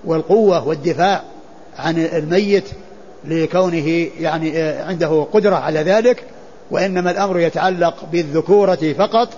[0.05, 1.23] والقوة والدفاع
[1.79, 2.65] عن الميت
[3.25, 6.25] لكونه يعني عنده قدرة على ذلك
[6.71, 9.29] وإنما الأمر يتعلق بالذكورة فقط.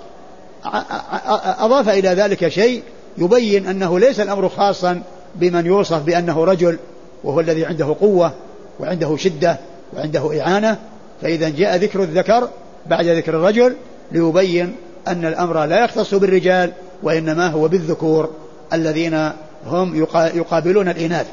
[1.58, 2.82] أضاف إلى ذلك شيء
[3.18, 5.02] يبين أنه ليس الأمر خاصا
[5.34, 6.78] بمن يوصف بأنه رجل
[7.24, 8.32] وهو الذي عنده قوة
[8.80, 9.56] وعنده شدة
[9.96, 10.78] وعنده إعانة.
[11.22, 12.48] فإذا جاء ذكر الذكر
[12.86, 13.76] بعد ذكر الرجل
[14.12, 14.76] ليبين
[15.08, 18.30] أن الأمر لا يختص بالرجال وإنما هو بالذكور
[18.72, 19.30] الذين
[19.66, 21.26] هم يقابلون الإناث.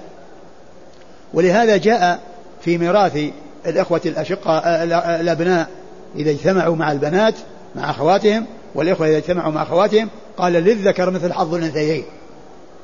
[1.33, 2.19] ولهذا جاء
[2.61, 3.19] في ميراث
[3.65, 4.83] الإخوة الأشقاء
[5.21, 5.67] الأبناء
[6.15, 7.35] إذا اجتمعوا مع البنات
[7.75, 12.03] مع أخواتهم والإخوة إذا اجتمعوا مع أخواتهم قال للذكر مثل حظ الأنثيين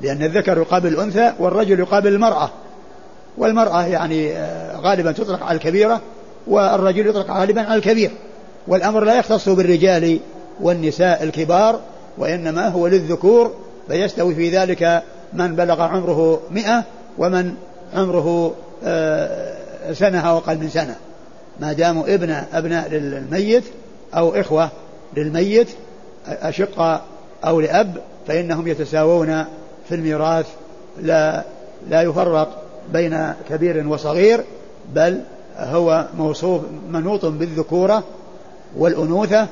[0.00, 2.50] لأن الذكر يقابل الأنثى والرجل يقابل المرأة
[3.38, 6.00] والمرأة يعني آه، غالبا تطلق على الكبيرة
[6.46, 8.10] والرجل يطلق غالبا على الكبير
[8.68, 10.20] والأمر لا يختص بالرجال
[10.60, 11.80] والنساء الكبار
[12.18, 13.54] وإنما هو للذكور
[13.88, 16.84] فيستوي في ذلك من بلغ عمره مئة
[17.18, 17.54] ومن
[17.94, 18.54] عمره
[18.84, 20.96] آه، سنة أو أقل من سنة.
[21.60, 23.64] ما داموا ابن أبناء للميت
[24.14, 24.70] أو إخوة
[25.16, 25.68] للميت
[26.26, 27.02] أشقة
[27.44, 29.44] أو لأب فإنهم يتساوون
[29.88, 30.46] في الميراث.
[31.02, 31.44] لا
[31.90, 34.44] لا يفرق بين كبير وصغير
[34.94, 35.20] بل
[35.58, 38.04] هو موصوف منوط بالذكورة
[38.76, 39.46] والأنوثة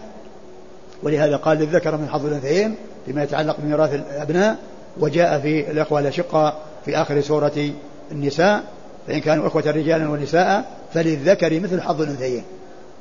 [1.03, 2.75] ولهذا قال للذكر من حظ الأنثيين
[3.07, 4.57] فيما يتعلق بميراث الأبناء
[5.01, 7.71] وجاء في الإخوة الأشقاء في آخر سورة
[8.12, 8.62] النساء
[9.07, 10.64] فإن كانوا إخوة رجالا ونساء
[10.95, 12.43] فللذكر مثل حظ الأنثيين.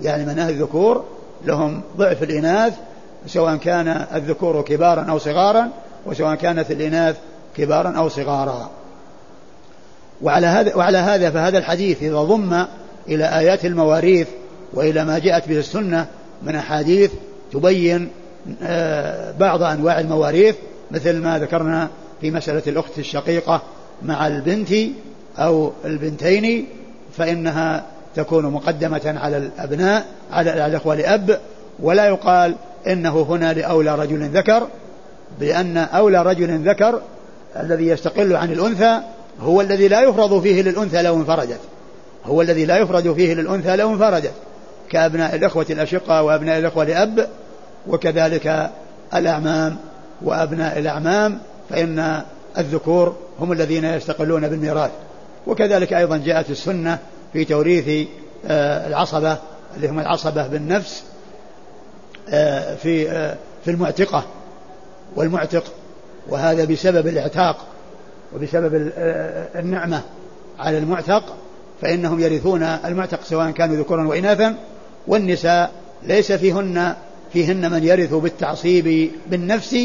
[0.01, 1.03] يعني من أهل الذكور
[1.45, 2.73] لهم ضعف الإناث
[3.27, 5.69] سواء كان الذكور كبارا أو صغارا
[6.05, 7.15] وسواء كانت الإناث
[7.57, 8.69] كبارا أو صغارا.
[10.21, 12.65] وعلى هذا وعلى هذا فهذا الحديث إذا ضم
[13.07, 14.27] إلى آيات المواريث
[14.73, 16.05] وإلى ما جاءت به السنة
[16.43, 17.11] من أحاديث
[17.51, 18.09] تبين
[18.63, 20.55] آه، بعض أنواع المواريث
[20.91, 21.89] مثل ما ذكرنا
[22.21, 23.61] في مسألة الأخت الشقيقة
[24.01, 24.73] مع البنت
[25.37, 26.67] أو البنتين
[27.17, 27.85] فإنها
[28.15, 31.39] تكون مقدمة على الأبناء على الأخوة لأب
[31.79, 32.55] ولا يقال
[32.87, 34.67] إنه هنا لأولى رجل ذكر
[35.39, 37.01] بأن أولى رجل ذكر
[37.59, 38.99] الذي يستقل عن الأنثى
[39.41, 41.59] هو الذي لا يفرض فيه للأنثى لو انفردت
[42.25, 44.31] هو الذي لا يفرض فيه للأنثى لو انفردت.
[44.89, 47.27] كأبناء الإخوة الأشقاء وأبناء الإخوة لأب
[47.87, 48.69] وكذلك
[49.15, 49.77] الأعمام
[50.21, 52.21] وأبناء الأعمام فإن
[52.57, 54.91] الذكور هم الذين يستقلون بالميراث.
[55.47, 56.99] وكذلك أيضا جاءت السنة
[57.33, 58.07] في توريث
[58.47, 59.37] آه، العصبة
[59.75, 61.03] اللي هم العصبة بالنفس
[62.29, 64.23] آه، في آه، في المعتقة
[65.15, 65.63] والمعتق.
[66.29, 67.57] وهذا بسبب الإعتاق
[68.35, 68.91] وبسبب
[69.55, 70.01] النعمة
[70.59, 71.23] على المعتق.
[71.81, 74.55] فإنهم يرثون المعتق سواء كانوا ذكورا وإناثا
[75.07, 75.71] والنساء
[76.03, 76.95] ليس فيهن
[77.33, 79.77] فيهن من يرث بالتعصيب بالنفس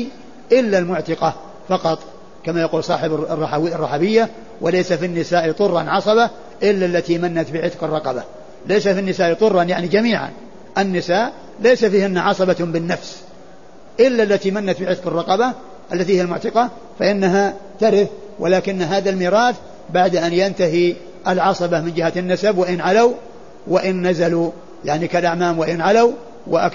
[0.53, 1.35] إلا المعتقة
[1.69, 1.99] فقط
[2.45, 3.15] كما يقول صاحب
[3.53, 4.29] الرحبية
[4.61, 6.31] وليس في النساء طرا عصبة
[6.63, 8.23] إلا التي منت بعتق الرقبة.
[8.67, 10.31] ليس في النساء طرا يعني جميعا.
[10.79, 13.23] النساء ليس فيهن عصبة بالنفس
[14.01, 15.53] إلا التي منت بعتق الرقبة
[15.93, 19.57] التي هي المعتقة فإنها ترث ولكن هذا الميراث
[19.95, 20.95] بعد أن ينتهي
[21.29, 23.13] العصبة من جهة النسب وإن علوا
[23.67, 24.51] وإن نزلوا
[24.85, 26.13] يعني كالأعمام وإن علوا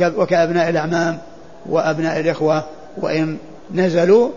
[0.01, 1.17] وكأبناء الأعمام
[1.65, 2.63] وأبناء الإخوة
[2.97, 3.37] وإن
[3.73, 4.29] نزلوا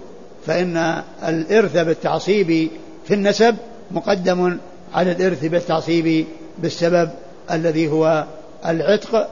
[0.47, 2.71] فإن الإرث بالتعصيب
[3.07, 3.57] في النسب
[3.91, 4.59] مقدم
[4.95, 6.27] على الإرث بالتعصيب
[6.59, 7.11] بالسبب
[7.51, 8.25] الذي هو
[8.67, 9.29] العتق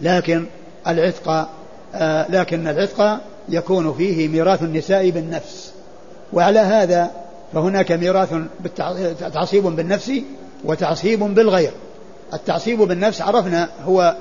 [0.00, 0.44] لكن
[0.86, 1.48] العتق
[1.94, 5.72] آه لكن العتق يكون فيه ميراث النساء بالنفس.
[6.32, 7.10] وعلى هذا
[7.52, 8.34] فهناك ميراث
[9.34, 10.12] تعصيب بالنفس
[10.64, 11.72] وتعصيب بالغير.
[12.34, 14.16] التعصيب بالنفس عرفنا هو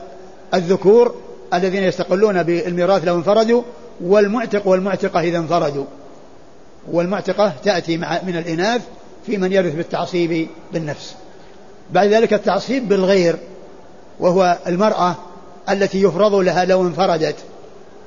[0.53, 1.15] الذكور
[1.53, 3.61] الذين يستقلون بالميراث لو انفردوا
[4.01, 5.85] والمعتق والمعتقة إذا انفردوا.
[6.91, 8.81] والمعتقة تأتي مع من الإناث
[9.25, 11.15] في من يرث بالتعصيب بالنفس.
[11.91, 13.35] بعد ذلك التعصيب بالغير
[14.19, 15.15] وهو المرأة
[15.69, 17.35] التي يفرض لها لو انفردت.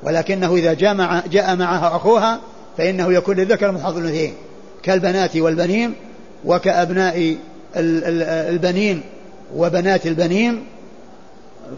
[0.03, 2.41] ولكنه إذا جاء, مع جاء معها أخوها
[2.79, 4.35] فإنه يكون للذكر من حظ الأنثيين.
[4.89, 5.95] كالبنات والبنين
[6.45, 7.37] وكأبناء
[7.77, 9.01] البنين
[9.57, 10.65] وبنات البنين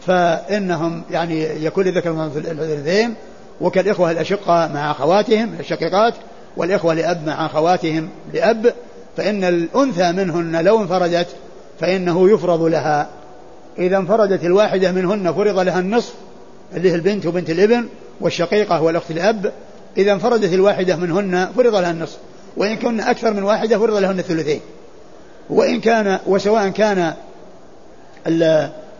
[0.06, 3.14] فإنهم يعني يكون للذكر من حظ الأنثيين
[3.60, 6.14] وكالإخوة الأشقة مع أخواتهم الشقيقات
[6.56, 8.74] والإخوة لأب مع أخواتهم لأب
[9.16, 11.26] فإن الأنثى منهن لو انفردت
[11.80, 13.08] فإنه يفرض لها.
[13.78, 16.14] إذا انفردت الواحدة منهن فرض لها النصف
[16.76, 17.86] اللي هي البنت وبنت الابن
[18.20, 19.52] والشقيقة والأخت الأب
[19.96, 22.18] إذا انفردت الواحدة منهن فرض لها النصف.
[22.56, 24.60] وإن كن أكثر من واحدة فرض لهن الثلثين.
[25.50, 27.14] وإن كان وسواء كان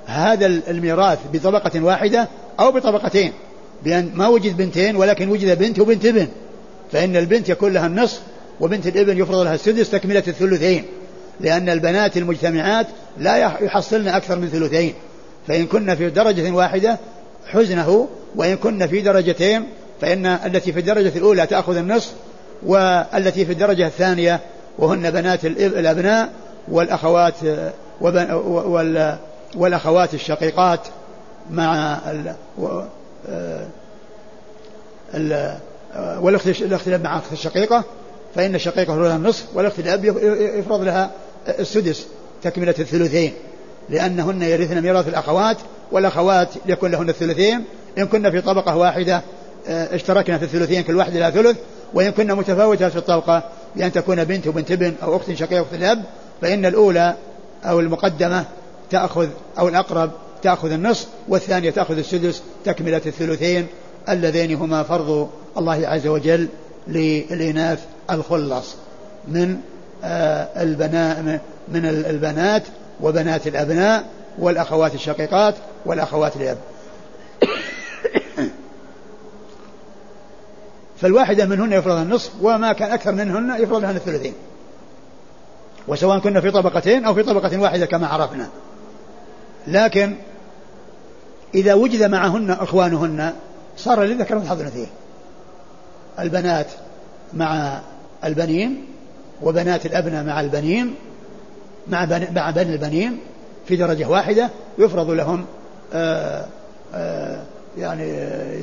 [0.06, 2.28] هذا الميراث بطبقة واحدة
[2.60, 3.32] أو بطبقتين.
[3.84, 6.28] بأن ما وجد بنتين ولكن وجد بنت وبنت ابن.
[6.92, 8.20] فإن البنت يكون لها النصف
[8.60, 10.84] وبنت الابن يفرض لها السدس تكملة الثلثين.
[11.40, 12.86] لأن البنات المجتمعات
[13.18, 14.94] لا يحصلن أكثر من ثلثين.
[15.48, 16.98] فإن كن في درجة واحدة
[17.46, 19.64] حزنه وإن كن في درجتين
[20.00, 22.12] فإن التي في الدرجة الأولى تأخذ النصف
[22.66, 24.40] والتي في الدرجة الثانية
[24.78, 26.32] وهن بنات الأبناء
[26.68, 27.34] والأخوات
[29.54, 30.80] والأخوات الشقيقات
[31.50, 31.98] مع
[36.20, 37.84] والأخت الأخت مع أخت الشقيقة
[38.34, 40.04] فإن الشقيقة لها النصف والأخت الأب
[40.58, 41.10] يفرض لها
[41.48, 42.06] السدس
[42.42, 43.32] تكملة الثلثين
[43.88, 45.56] لأنهن يرثن ميراث الأخوات
[45.92, 47.64] والأخوات يكون لهن الثلثين
[47.98, 49.22] إن كنا في طبقة واحدة
[49.68, 51.56] آه، اشتركنا في الثلثين كل واحد لها ثلث
[51.94, 53.42] وإن كنا متفاوتات في الطبقة
[53.76, 56.02] بأن تكون بنت وبنت ابن أو أخت شقيقة أخت الأب
[56.42, 57.14] فإن الأولى
[57.64, 58.44] أو المقدمة
[58.90, 60.10] تأخذ أو الأقرب
[60.42, 63.66] تأخذ النصف والثانية تأخذ السدس تكملة الثلثين
[64.08, 66.48] اللذين هما فرض الله عز وجل
[66.88, 67.78] للإناث
[68.10, 68.74] الخلص
[69.28, 69.56] من
[70.04, 72.62] آه، البناء من البنات
[73.00, 74.04] وبنات الأبناء
[74.38, 75.54] والأخوات الشقيقات
[75.86, 76.56] والأخوات الأب
[81.00, 84.34] فالواحدة منهن يفرض النصف وما كان أكثر منهن يفرض لهن الثلثين.
[85.88, 88.48] وسواء كنا في طبقتين أو في طبقة واحدة كما عرفنا.
[89.66, 90.16] لكن
[91.54, 93.32] إذا وجد معهن إخوانهن
[93.76, 94.88] صار للذكر مثل حظ الأنثيين
[96.18, 96.66] البنات
[97.32, 97.80] مع
[98.24, 98.84] البنين
[99.42, 100.94] وبنات الأبناء مع البنين
[101.88, 103.18] مع بني, مع بني البنين
[103.66, 105.44] في درجة واحدة يفرض لهم
[105.94, 106.46] آآ
[106.94, 107.44] آآ
[107.78, 108.04] يعني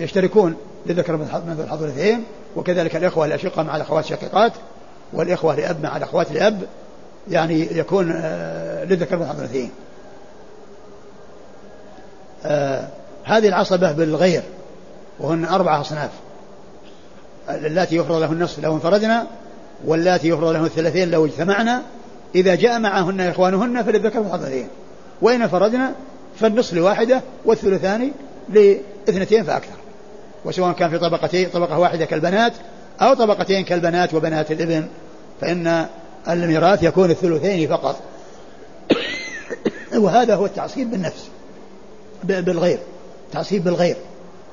[0.03, 0.55] يشتركون
[0.85, 2.23] لذكر من الحظ الاثنين
[2.55, 4.51] وكذلك الإخوة الأشقة مع الأخوات الشقيقات
[5.13, 6.61] والإخوة لأب مع الأخوات لأب
[7.29, 8.11] يعني يكون
[8.83, 9.71] لذكر من الحظ الاثنين
[12.45, 12.87] آه
[13.23, 14.43] هذه العصبة بالغير
[15.19, 16.09] وهن أربعة أصناف.
[17.49, 19.27] اللاتي يفرض له النصف لو انفردنا
[19.85, 21.81] واللاتي يفرض له الثلاثين لو اجتمعنا.
[22.35, 24.65] إذا جاء معهن إخوانهن فللذكر مثل
[25.21, 25.93] وإن انفردنا
[26.39, 28.11] فالنصف لواحدة والثلثان
[28.49, 29.75] لاثنتين فأكثر.
[30.45, 32.53] وسواء كان في طبقتين طبقة واحدة كالبنات
[33.01, 34.87] أو طبقتين كالبنات وبنات الإبن
[35.41, 35.85] فإن
[36.29, 38.01] الميراث يكون الثلثين فقط.
[39.95, 41.29] وهذا هو التعصيب بالنفس
[42.23, 42.79] بالغير
[43.31, 43.95] تعصيب بالغير.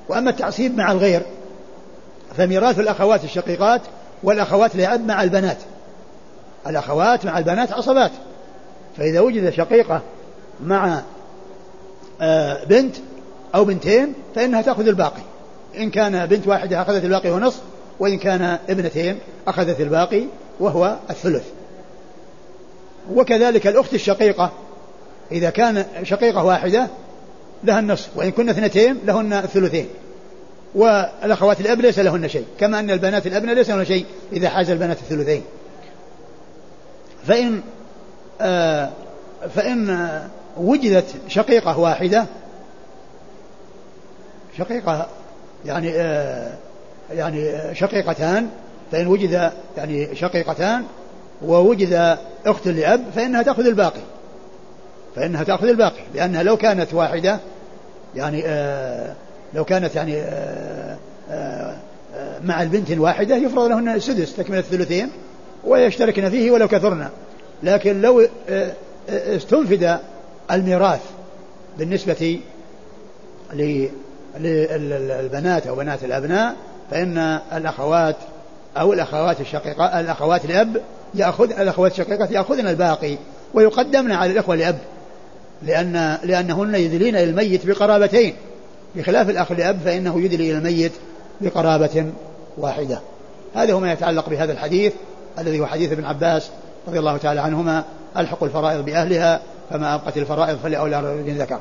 [0.09, 1.22] وأما التعصيب مع الغير
[2.36, 3.80] فميراث الأخوات الشقيقات
[4.22, 5.59] والأخوات لأب مع البنات.
[6.66, 8.11] الأخوات مع البنات عصبات.
[8.97, 10.03] فإذا وجد شقيقة
[10.61, 11.03] مع
[12.20, 12.97] آه، بنت
[13.55, 15.22] أو بنتين فإنها تأخذ الباقي.
[15.76, 17.61] إن كان بنت واحدة أخذت الباقي ونصف
[17.98, 20.24] وإن كان ابنتين أخذت الباقي
[20.61, 21.44] وهو الثلث.
[23.14, 24.52] وكذلك الأخت الشقيقة
[25.32, 26.88] إذا كان شقيقة واحدة
[27.64, 29.88] لها النصف وإن كنا اثنتين لهن الثلثين.
[30.74, 34.98] والأخوات الأب ليس لهن شيء كما أن البنات الأبنى ليس لهن شيء إذا حاز البنات
[34.98, 35.42] الثلثين.
[37.26, 37.61] فإن
[38.40, 38.90] آه
[39.55, 40.09] فإن
[40.57, 42.26] وجدت شقيقة واحدة
[44.59, 45.07] شقيقة
[45.64, 46.52] يعني آه
[47.12, 48.48] يعني شقيقتان
[48.92, 50.84] فإن وجد يعني شقيقتان
[51.42, 54.00] ووجد أخت لأب فإنها تأخذ الباقي.
[55.16, 57.38] فإنها تأخذ الباقي لأنها لو كانت واحدة
[58.16, 59.14] يعني آه
[59.55, 60.96] لو كانت يعني آه
[61.30, 61.76] آه
[62.44, 65.11] مع البنت الواحدة يفرض لهن السدس تكملة الثلثين
[65.64, 67.11] ويشتركن فيه ولو كثرنا
[67.62, 68.72] لكن لو آه،
[69.09, 69.98] آه، استنفد
[70.50, 71.00] الميراث
[71.78, 72.40] بالنسبة
[74.39, 76.55] للبنات أو بنات الأبناء
[76.91, 77.18] فإن
[77.53, 78.16] الأخوات
[78.76, 80.80] أو الأخوات الشقيقة الأخوات الأب
[81.14, 83.16] يأخذ الأخوات الشقيقات يأخذن الباقي
[83.55, 84.78] ويقدمن على الإخوة الأب
[85.62, 88.35] لأن لأنهن يدلين الميت بقرابتين.
[88.97, 90.93] بخلاف الأخ الأب فإنه يدلي الميت
[91.41, 92.07] بقرابة
[92.59, 93.01] واحدة.
[93.55, 94.93] هذا هو ما يتعلق بهذا الحديث
[95.39, 96.51] الذي هو حديث ابن عباس
[96.89, 97.85] رضي الله تعالى عنهما
[98.16, 101.59] ألحق الفرائض بأهلها فما أبقت الفرائض فلأولى رجل ذكر.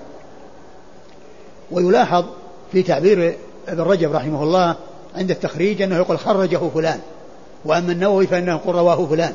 [1.71, 2.25] ويلاحظ
[2.73, 3.35] في تعبير
[3.67, 4.75] ابن رجب رحمه الله
[5.15, 6.99] عند التخريج أنه يقول خرجه فلان
[7.65, 9.33] وأما النووي فإنه يقول رواه فلان.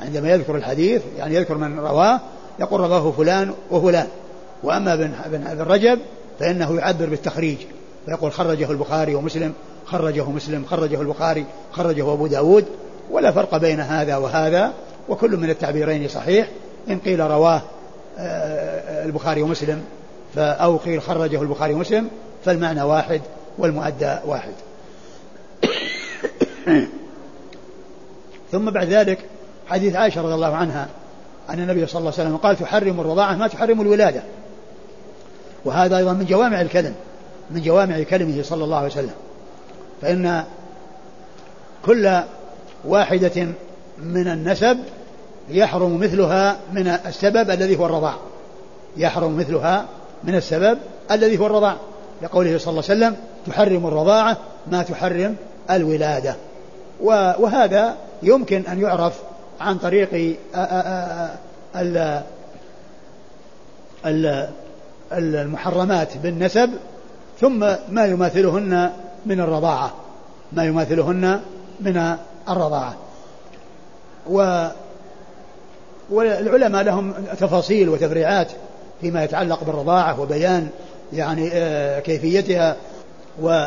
[0.00, 2.20] عندما يذكر الحديث يعني يذكر من رواه
[2.60, 4.06] يقول رواه فلان وفلان.
[4.62, 5.98] وأما ابن ابن رجب
[6.40, 7.58] فإنه يعبر بالتخريج.
[8.06, 9.52] فيقول خرجه البخاري ومسلم
[9.86, 12.64] خرجه مسلم خرجه البخاري خرجه أبو داود.
[13.10, 14.72] ولا فرق بين هذا وهذا
[15.08, 16.48] وكل من التعبيرين صحيح.
[16.88, 17.62] إن قيل رواه
[18.18, 19.84] آه، البخاري ومسلم
[20.36, 22.08] أو قيل خرجه البخاري ومسلم
[22.44, 23.20] فالمعنى واحد
[23.58, 24.52] والمؤدى واحد.
[28.52, 29.18] ثم بعد ذلك
[29.68, 30.88] حديث عائشة رضي الله عنها
[31.50, 34.22] أن النبي صلى الله عليه وسلم قال تحرم الرضاعة ما تحرم الولادة.
[35.64, 36.94] وهذا أيضا من جوامع الكلم
[37.50, 39.14] من جوامع كلمه صلى الله عليه وسلم.
[40.02, 40.44] فإن
[41.86, 42.20] كل
[42.84, 43.46] واحدة
[43.98, 44.78] من النسب
[45.50, 48.16] يحرم مثلها من السبب الذي هو الرضاع.
[48.96, 49.86] يحرم مثلها
[50.24, 50.78] من السبب
[51.10, 51.76] الذي هو الرضاع.
[52.22, 53.16] لقوله صلى الله عليه وسلم
[53.46, 54.36] تحرم الرضاعة
[54.70, 55.36] ما تحرم
[55.70, 56.36] الولادة.
[57.38, 59.18] وهذا يمكن أن يعرف
[59.60, 60.36] عن طريق
[65.12, 66.70] المحرمات بالنسب
[67.40, 67.58] ثم
[67.88, 68.90] ما يماثلهن
[69.26, 69.94] من الرضاعة.
[70.52, 71.40] ما يماثلهن
[71.80, 72.16] من
[72.48, 72.94] الرضاعة.
[74.30, 74.68] و
[76.10, 78.48] والعلماء لهم تفاصيل وتفريعات
[79.00, 80.68] فيما يتعلق بالرضاعة وبيان
[81.12, 82.76] يعني آه، كيفيتها
[83.42, 83.66] و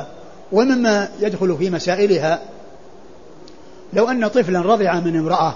[0.52, 2.40] ومما يدخل في مسائلها.
[3.94, 5.56] لو أن طفلا رضع من امرأة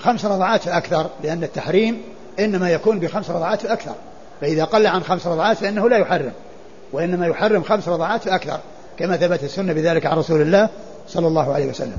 [0.00, 2.02] خمس رضعات فأكثر لأن التحريم
[2.40, 3.94] إنما يكون بخمس رضعات فأكثر
[4.40, 6.32] فإذا قل عن خمس رضعات فإنه لا يحرم
[6.92, 8.58] وإنما يحرم خمس رضعات فأكثر
[8.98, 10.68] كما ثبت السنة بذلك عن رسول الله
[11.08, 11.96] صلى الله عليه وسلم.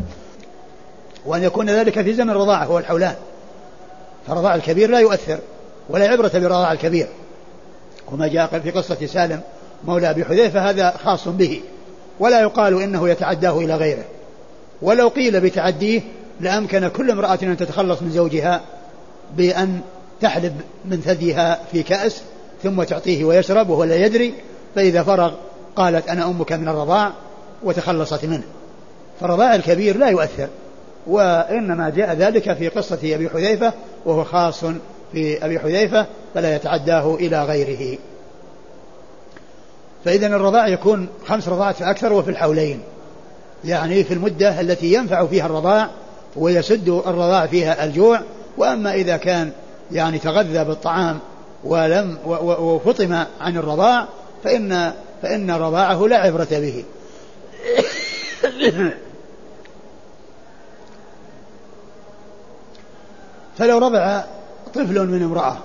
[1.25, 3.15] وأن يكون ذلك في زمن الرضاعة هو الحولان
[4.27, 5.39] فرضاع الكبير لا يؤثر
[5.89, 7.07] ولا عبرة برضاع الكبير.
[8.11, 9.41] وما جاء في قصة سالم
[9.85, 11.61] مولى أبي حذيفة هذا خاص به.
[12.19, 14.03] ولا يقال إنه يتعداه إلى غيره.
[14.81, 16.01] ولو قيل بتعديه
[16.39, 18.61] لأمكن كل امرأة أن تتخلص من زوجها
[19.37, 19.81] بأن
[20.21, 22.21] تحلب من ثديها في كأس
[22.63, 24.33] ثم تعطيه ويشرب وهو لا يدري.
[24.75, 25.33] فإذا فرغ
[25.75, 27.11] قالت أنا أمك من الرضاع
[27.63, 28.43] وتخلصت منه.
[29.19, 30.47] فالرضاع الكبير لا يؤثر.
[31.07, 33.73] وإنما جاء ذلك في قصة أبي حذيفة
[34.05, 34.63] وهو خاص
[35.11, 37.97] في أبي حذيفة فلا يتعداه إلى غيره.
[40.05, 42.79] فإذا الرضاع يكون خمس رضاعات فأكثر وفي الحولين
[43.65, 45.89] يعني في المدة التي ينفع فيها الرضاع
[46.35, 48.21] ويسد الرضاع فيها الجوع
[48.57, 49.51] وأما إذا كان
[49.91, 51.19] يعني تغذى بالطعام
[51.63, 54.07] ولم وفطم عن الرضاع
[54.43, 56.83] فإن فإن رضاعه لا عبرة به.
[63.57, 64.23] فلو رضع
[64.75, 65.57] طفل من امرأة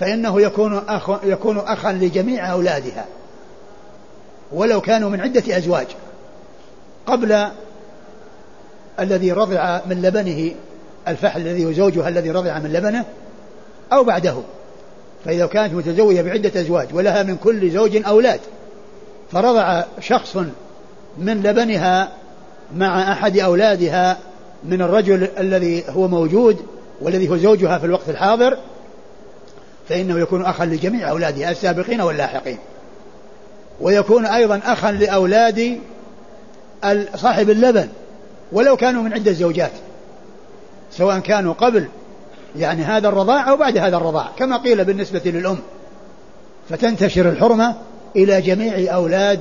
[0.00, 3.04] فإنه يكون أخ يكون أخا لجميع أولادها
[4.52, 5.86] ولو كانوا من عدة أزواج
[7.06, 7.48] قبل
[9.00, 10.54] الذي رضع من لبنه
[11.08, 13.04] الفحل الذي هو زوجها الذي رضع من لبنه
[13.92, 14.36] أو بعده.
[15.24, 18.40] فإذا كانت متزوجة بعدة أزواج ولها من كل زوج أولاد
[19.32, 20.36] فرضع شخص
[21.18, 22.08] من لبنها
[22.76, 24.18] مع أحد أولادها
[24.64, 26.66] من الرجل الذي هو موجود
[27.00, 28.58] والذي هو زوجها في الوقت الحاضر
[29.88, 32.58] فإنه يكون أخا لجميع أولادها السابقين واللاحقين.
[33.80, 35.78] ويكون أيضا أخا لأولاد
[37.16, 37.88] صاحب اللبن
[38.52, 39.70] ولو كانوا من عدة زوجات
[40.92, 41.88] سواء كانوا قبل
[42.56, 44.28] يعني هذا الرضاع أو بعد هذا الرضاع.
[44.38, 45.58] كما قيل بالنسبة للأم
[46.68, 47.74] فتنتشر الحرمة
[48.16, 49.40] إلى جميع أولاد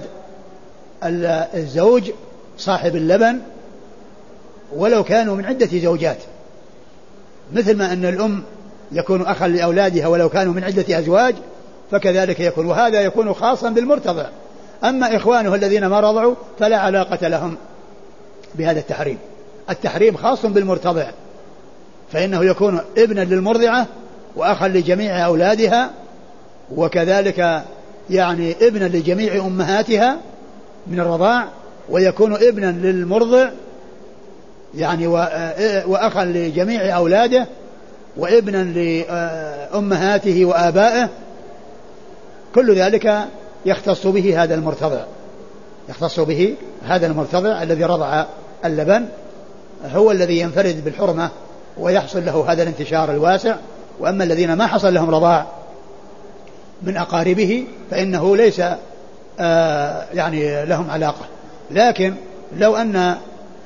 [1.03, 2.11] الزوج
[2.57, 3.39] صاحب اللبن
[4.75, 6.17] ولو كانوا من عدة زوجات.
[7.53, 8.43] مثل ما أن الأم
[8.91, 11.35] يكون أخا لأولادها ولو كانوا من عدة أزواج
[11.91, 14.25] فكذلك يكون وهذا يكون خاصا بالمرتضع.
[14.83, 17.57] أما إخوانه الذين ما رضعوا فلا علاقة لهم
[18.55, 19.17] بهذا التحريم.
[19.69, 21.05] التحريم خاص بالمرتضع
[22.11, 23.87] فإنه يكون ابنا للمرضعة
[24.35, 25.91] وأخا لجميع أولادها
[26.75, 27.63] وكذلك
[28.09, 30.17] يعني ابنا لجميع أمهاتها
[30.87, 31.47] من الرضاع
[31.89, 33.49] ويكون ابنا للمرضع
[34.77, 35.07] يعني
[35.87, 37.47] وأخا لجميع أولاده
[38.17, 41.09] وابنا لأمهاته وآبائه
[42.55, 43.25] كل ذلك
[43.65, 45.01] يختص به هذا المرتضع.
[45.89, 46.55] يختص به
[46.87, 48.25] هذا المرتضع الذي رضع
[48.65, 49.05] اللبن
[49.85, 51.29] هو الذي ينفرد بالحرمة
[51.77, 53.55] ويحصل له هذا الانتشار الواسع.
[53.99, 55.45] وأما الذين ما حصل لهم رضاع
[56.81, 58.61] من أقاربه فإنه ليس
[59.39, 61.25] آه يعني لهم علاقة.
[61.71, 62.13] لكن
[62.57, 63.17] لو أن آه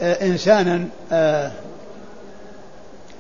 [0.02, 1.52] إنسانا آه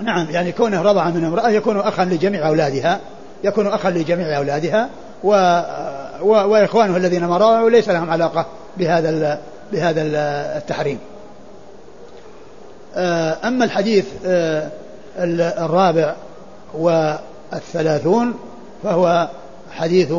[0.03, 2.99] نعم يعني كونه رضع من امرأة يكون أخا لجميع أولادها
[3.43, 4.89] يكون أخا لجميع أولادها
[5.23, 5.29] و
[6.21, 8.45] و وإخوانه الذين ما رضعوا ليس لهم علاقة
[8.77, 9.39] بهذا
[9.71, 10.01] بهذا
[10.57, 10.99] التحريم.
[12.95, 14.69] آه، أما الحديث آه،
[15.65, 16.15] الرابع
[16.73, 18.33] والثلاثون
[18.83, 19.29] فهو
[19.71, 20.13] حديث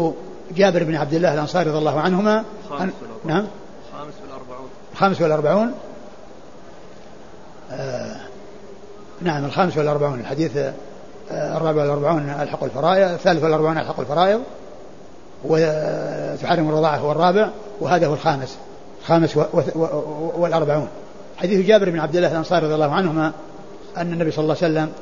[0.57, 2.45] جابر بن عبد الله الأنصاري رضي الله عنهما.
[2.71, 2.93] خامس
[3.25, 3.47] نعم.
[3.93, 4.69] خامس والأربعون.
[4.95, 5.69] خامس والأربعون.
[5.69, 5.92] آه
[9.21, 14.41] نعم الخامس والأربعون الحديث آه الرابع والأربعون ألحق الفرائض الثالث والأربعون ألحق الفرائض
[15.45, 17.49] وتحرم الرضاعة هو الرابع
[17.81, 18.57] وهذا هو الخامس
[19.01, 19.37] الخامس
[20.37, 20.89] والأربعون.
[21.37, 23.33] حديث جابر بن عبد الله الأنصاري رضي الله عنهما
[23.97, 24.93] أن النبي صلى الله عليه وسلم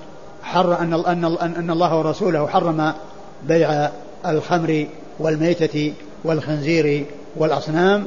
[0.42, 1.24] حر أن أن
[1.56, 2.92] أن الله ورسوله حرم
[3.42, 3.90] بيع
[4.26, 4.86] الخمر
[5.18, 5.92] والميتة
[6.24, 7.06] والخنزير
[7.36, 8.06] والأصنام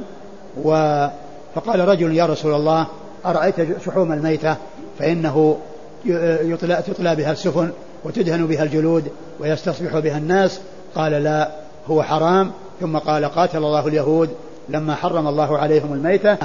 [0.63, 1.07] و
[1.55, 2.87] فقال رجل يا رسول الله
[3.25, 3.55] أرأيت
[3.85, 4.55] شحوم الميتة؟
[4.99, 5.57] فإنه
[6.05, 7.69] يطلى, تطلى بها السفن
[8.03, 9.03] وتدهن بها الجلود
[9.39, 10.59] ويستصبح بها الناس.
[10.95, 11.51] قال لا
[11.87, 12.51] هو حرام.
[12.81, 14.29] ثم قال قاتل الله اليهود.
[14.69, 16.37] لما حرم الله عليهم الميتة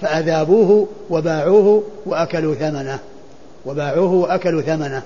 [0.00, 2.98] فأذابوه وباعوه وأكلوا ثمنه.
[3.66, 5.02] وباعوه وأكلوا ثمنه.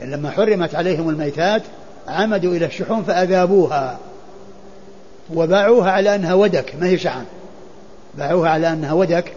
[0.00, 1.62] لما حرمت عليهم الميتات
[2.08, 3.98] عمدوا إلى الشحوم فأذابوها.
[5.34, 7.24] وباعوها على أنها ودك ما هي شحم.
[8.14, 9.32] باعوها على أنها ودك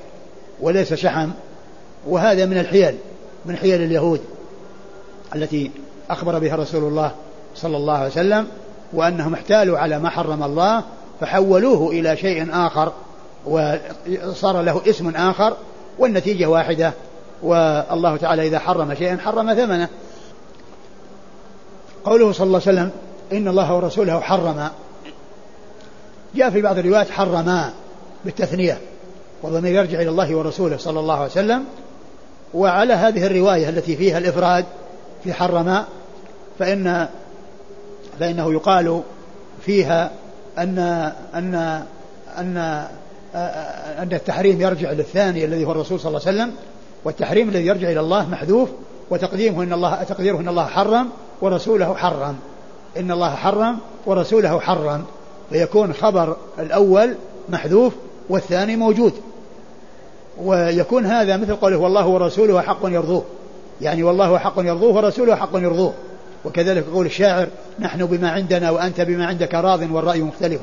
[0.64, 1.30] وليس شحم
[2.08, 2.96] وهذا من الحيل
[3.46, 4.22] من حيل اليهود
[5.36, 5.72] التي
[6.10, 7.12] أخبر بها رسول الله
[7.56, 8.48] صلى الله عليه وسلم
[8.94, 10.84] وأنهم احتالوا على ما حرم الله
[11.22, 12.92] فحولوه إلى شيء آخر
[13.46, 15.58] وصار له اسم آخر
[16.00, 16.94] والنتيجة واحدة
[17.44, 19.90] والله تعالى إذا حرم شيئا حرم ثمنه.
[22.06, 22.92] قوله صلى الله عليه وسلم
[23.32, 24.70] إن الله ورسوله حرم.
[26.36, 27.74] جاء في بعض الروايات حرما
[28.26, 28.78] بالتثنية.
[29.44, 31.66] والضمير يرجع إلى الله ورسوله صلى الله عليه وسلم.
[32.54, 34.66] وعلى هذه الرواية التي فيها الإفراد
[35.24, 35.86] في حرما
[36.60, 37.08] فإن
[38.20, 39.02] فإنه يقال
[39.66, 40.12] فيها
[40.58, 40.80] أن
[41.34, 41.84] أن
[42.38, 42.58] أن
[44.00, 46.56] أن التحريم يرجع للثاني الذي هو الرسول صلى الله عليه وسلم
[47.06, 48.70] والتحريم الذي يرجع إلى الله محذوف
[49.10, 51.10] وتقديمه إن الله تقديره إن الله حرم
[51.42, 52.36] ورسوله حرم.
[52.98, 55.04] إن الله حرم ورسوله حرم.
[55.50, 57.16] فيكون خبر الأول
[57.50, 57.94] محذوف
[58.30, 59.14] والثاني موجود.
[60.42, 63.24] ويكون هذا مثل قوله والله ورسوله حق يرضوه.
[63.82, 65.94] يعني والله حق يرضوه ورسوله حق يرضوه.
[66.46, 67.48] وكذلك قول الشاعر
[67.80, 70.62] نحن بما عندنا وأنت بما عندك راض والرأي مختلف.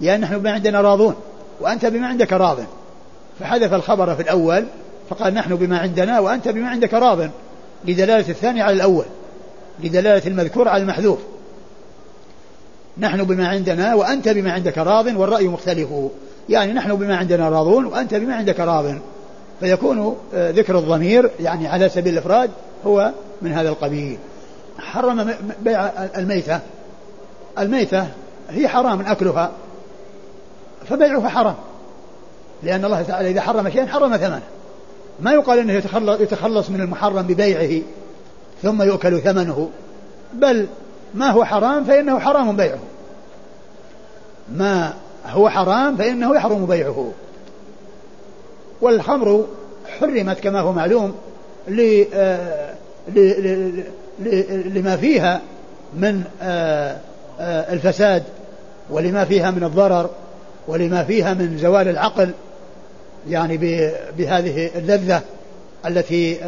[0.00, 1.14] يعني نحن بما عندنا راضون
[1.60, 2.58] وأنت بما عندك راض.
[3.40, 4.64] فحذف الخبر في الأول
[5.10, 7.30] فقال نحن بما عندنا وأنت بما عندك راض.
[7.84, 9.04] لدلالة الثاني على الأول.
[9.82, 11.18] لدلالة المذكور على المحذوف.
[12.98, 15.88] نحن بما عندنا وأنت بما عندك راض والرأي مختلف.
[16.48, 18.94] يعني نحن بما عندنا راضون وأنت بما عندك راض.
[19.60, 22.50] فيكون آه، ذكر الضمير يعني على سبيل الإفراد
[22.86, 24.18] هو من هذا القبيل.
[24.78, 25.86] حرم بيع
[26.16, 26.60] الميتة.
[27.58, 28.06] الميتة
[28.50, 29.50] هي حرام أكلها.
[30.88, 31.54] فبيعها حرام.
[32.62, 34.42] لأن الله تعالى إذا حرم شيئا حرم ثمنه.
[35.20, 35.72] ما يقال أنه
[36.20, 37.82] يتخلص من المحرم ببيعه
[38.62, 39.70] ثم يؤكل ثمنه.
[40.32, 40.66] بل
[41.14, 42.78] ما هو حرام فإنه حرام بيعه.
[44.52, 44.94] ما
[45.26, 47.12] هو حرام فإنه يحرم بيعه.
[48.80, 49.46] والخمر
[50.00, 51.14] حرمت كما هو معلوم
[52.14, 52.74] آه،
[54.64, 55.40] لما فيها
[55.94, 56.96] من آه،
[57.40, 58.22] آه، الفساد
[58.90, 60.10] ولما فيها من الضرر
[60.68, 62.30] ولما فيها من زوال العقل
[63.28, 63.56] يعني
[64.18, 65.22] بهذه اللذة
[65.86, 66.38] التي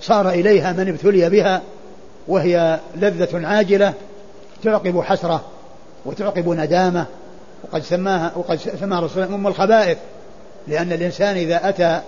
[0.00, 1.62] صار إليها من ابتلي بها
[2.28, 3.94] وهي لذة عاجلة
[4.64, 5.44] تعقب حسرة.
[6.06, 7.06] وتعقب ندامة.
[7.64, 9.98] وقد سماها وقد سماها الرسول أم الخبائث.
[10.68, 12.00] لأن الإنسان إذا أتى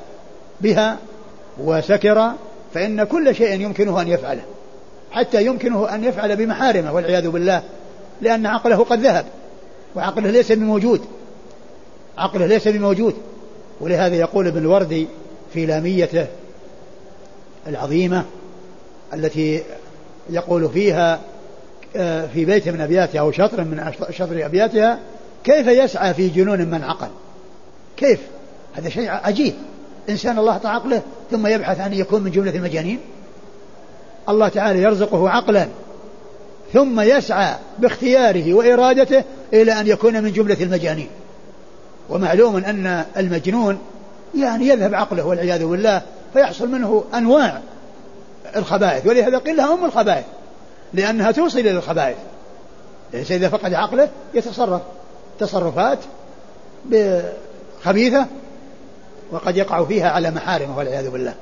[0.60, 0.96] بها
[1.58, 2.32] وسكر
[2.74, 4.42] فإن كل شيء يمكنه أن يفعله.
[5.10, 7.62] حتى يمكنه أن يفعل بمحارمه والعياذ بالله.
[8.20, 9.24] لأن عقله قد ذهب.
[9.96, 11.00] وعقله ليس بموجود.
[12.18, 13.14] عقله ليس بموجود.
[13.80, 15.06] ولهذا يقول ابن الوردي
[15.52, 16.26] في لاميته
[17.66, 18.24] العظيمة
[19.14, 19.62] التي
[20.30, 21.20] يقول فيها
[22.32, 24.98] في بيت من أبياتها أو شطر من شطر أبياتها
[25.44, 27.08] كيف يسعى في جنون من عقل؟
[27.96, 28.20] كيف؟
[28.74, 29.54] هذا شيء عجيب.
[30.08, 33.00] إنسان الله أعطى عقله ثم يبحث عن يكون من جملة المجانين.
[34.28, 35.68] الله تعالى يرزقه عقلا
[36.72, 41.08] ثم يسعى باختياره وإرادته إلى أن يكون من جملة المجانين.
[42.10, 43.78] ومعلوم أن المجنون
[44.38, 47.60] يعني يذهب عقله والعياذ بالله فيحصل منه أنواع
[48.56, 50.24] الخبائث ولهذا قيل لها أم الخبائث.
[50.94, 52.16] لأنها توصل إلى الخبائث.
[53.12, 54.82] ليس إذا فقد عقله يتصرف.
[55.38, 55.98] تصرفات
[57.84, 58.26] خبيثة
[59.30, 61.34] وقد يقع فيها على محارمه والعياذ بالله.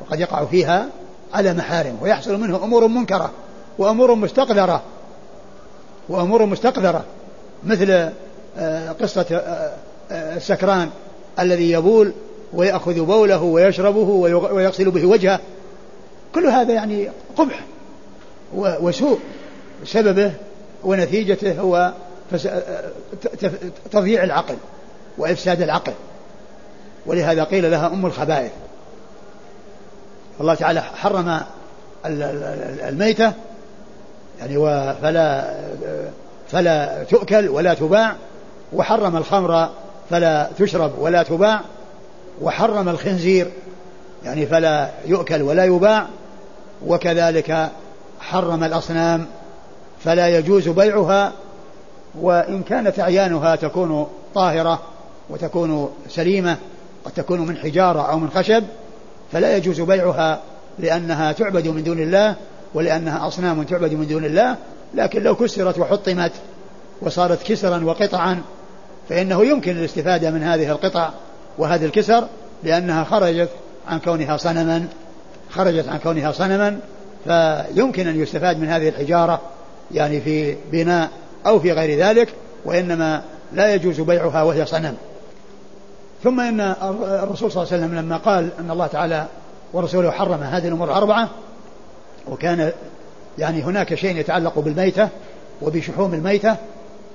[0.00, 0.86] وقد يقع فيها
[1.34, 3.30] على محارمه ويحصل منه أمور منكرة
[3.78, 4.82] وأمور مستقذرة
[6.08, 7.04] وأمور مستقذرة
[7.64, 8.10] مثل
[8.58, 9.72] آه، قصة آه،
[10.10, 10.90] آه، السكران
[11.40, 12.12] الذي يبول
[12.52, 14.08] ويأخذ بوله ويشربه
[14.52, 15.40] ويغسل به وجهه.
[16.34, 17.64] كل هذا يعني قبح.
[18.54, 19.18] وسوء
[19.84, 20.32] سببه
[20.84, 21.92] ونتيجته هو
[23.92, 24.56] تضييع العقل
[25.18, 25.92] وإفساد العقل.
[27.06, 28.52] ولهذا قيل لها أم الخبائث.
[30.40, 31.40] الله تعالى حرم
[32.06, 33.32] الميتة
[34.40, 34.54] يعني
[35.02, 35.54] فلا
[36.48, 38.14] فلا تؤكل ولا تباع
[38.72, 39.68] وحرم الخمر
[40.10, 41.60] فلا تشرب ولا تباع
[42.42, 43.50] وحرم الخنزير
[44.24, 46.06] يعني فلا يؤكل ولا يباع
[46.86, 47.70] وكذلك
[48.20, 49.26] حرم الأصنام
[50.04, 51.32] فلا يجوز بيعها
[52.14, 54.80] وإن كانت أعيانها تكون طاهرة
[55.30, 56.56] وتكون سليمة
[57.04, 58.64] قد تكون من حجارة أو من خشب
[59.32, 60.40] فلا يجوز بيعها
[60.78, 62.34] لأنها تعبد من دون الله
[62.74, 64.56] ولأنها أصنام تعبد من دون الله
[64.94, 66.32] لكن لو كسرت وحطمت
[67.02, 68.42] وصارت كسرا وقطعا
[69.08, 71.10] فإنه يمكن الاستفادة من هذه القطع
[71.58, 72.26] وهذه الكسر
[72.62, 73.48] لأنها خرجت
[73.88, 74.86] عن كونها صنما
[75.50, 76.78] خرجت عن كونها صنما
[77.24, 79.40] فيمكن أن يستفاد من هذه الحجارة
[79.94, 81.10] يعني في بناء
[81.46, 82.28] أو في غير ذلك
[82.64, 84.94] وإنما لا يجوز بيعها وهي صنم.
[86.24, 89.26] ثم إن الرسول صلى الله عليه وسلم لما قال أن الله تعالى
[89.72, 91.28] ورسوله حرم هذه الأمور الأربعة
[92.28, 92.72] وكان
[93.38, 95.08] يعني هناك شيء يتعلق بالميتة
[95.62, 96.56] وبشحوم الميتة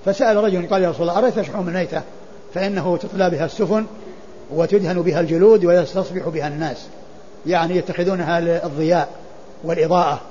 [0.05, 2.01] فسأل رجل قال يا رسول الله أريت شحوم الميتة؟
[2.53, 3.85] فإنه تطلى بها السفن
[4.51, 6.87] وتدهن بها الجلود ويستصبح بها الناس
[7.45, 9.09] يعني يتخذونها للضياء.
[9.65, 10.21] والإضاءة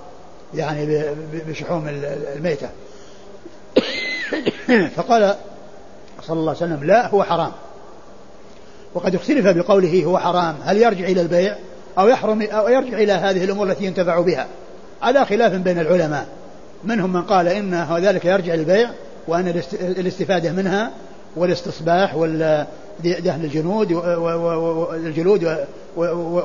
[0.55, 1.05] يعني
[1.49, 1.89] بشحوم
[2.37, 2.69] الميتة.
[4.97, 5.35] فقال
[6.23, 7.53] صلى الله عليه وسلم لا هو حرام.
[8.95, 11.57] وقد اختلف بقوله هو حرام هل يرجع إلى البيع
[11.99, 14.47] أو يحرم أو يرجع إلى هذه الأمور التي ينتفع بها؟
[15.03, 16.27] على خلاف بين العلماء.
[16.85, 18.91] منهم من قال إن ذلك يرجع للبيع
[19.29, 20.91] وأن الاستفادة منها
[21.37, 25.57] والاستصباح ودهن الجنود والجلود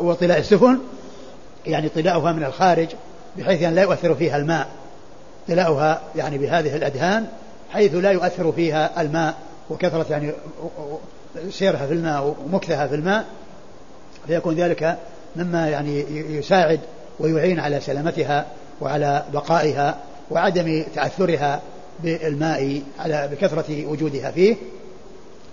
[0.01, 0.79] وطلاء السفن.
[1.65, 2.87] يعني طلاؤها من الخارج
[3.37, 4.67] بحيث أن لا يؤثر فيها الماء.
[5.47, 7.27] طلاؤها يعني بهذه الأدهان
[7.69, 9.35] حيث لا يؤثر فيها الماء
[9.69, 10.31] وكثرة يعني
[11.49, 13.25] سيرها في الماء ومكثها في الماء
[14.27, 14.97] فيكون ذلك
[15.35, 16.05] مما يعني
[16.37, 16.79] يساعد
[17.19, 18.45] ويعين على سلامتها
[18.81, 19.97] وعلى بقائها
[20.31, 21.61] وعدم تعثرها
[22.03, 24.55] بالماء على بكثرة وجودها فيه.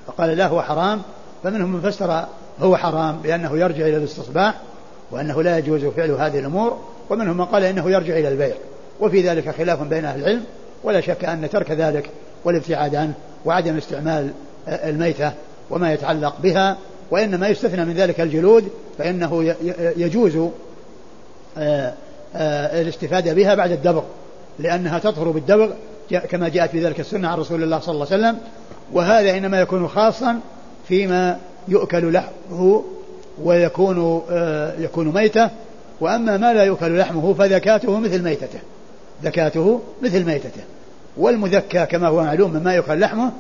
[0.07, 1.03] فقال لا هو حرام
[1.45, 2.25] فمنهم من فسر
[2.61, 4.55] هو حرام بأنه يرجع إلى الاستصباح
[5.11, 6.79] وأنه لا يجوز فعل هذه الأمور
[7.11, 8.55] ومنهم من قال إنه يرجع إلى البيع.
[9.01, 10.45] وفي ذلك خلاف بين أهل العلم
[10.85, 12.11] ولا شك أن ترك ذلك
[12.45, 13.13] والابتعاد عنه
[13.45, 14.31] وعدم استعمال
[14.69, 15.33] الميتة
[15.71, 16.77] وما يتعلق بها
[17.11, 19.55] وإنما يستثنى من ذلك الجلود فإنه
[19.97, 20.37] يجوز
[21.59, 21.93] آه،
[22.35, 24.03] آه، الاستفادة بها بعد الدبغ
[24.59, 25.71] لأنها تطهر بالدبغ
[26.31, 28.39] كما جاءت في ذلك السنة عن رسول الله صلى الله عليه وسلم
[28.93, 30.41] وهذا إنما يكون خاصا
[30.89, 31.39] فيما
[31.69, 32.85] يؤكل لحمه
[33.43, 35.51] ويكون آه، يكون ميتة.
[36.01, 38.59] وأما ما لا يؤكل لحمه فذكاته مثل ميتته.
[39.25, 40.63] ذكاته مثل ميتته.
[41.17, 43.33] والمذكى كما هو معلوم مما يؤكل لحمه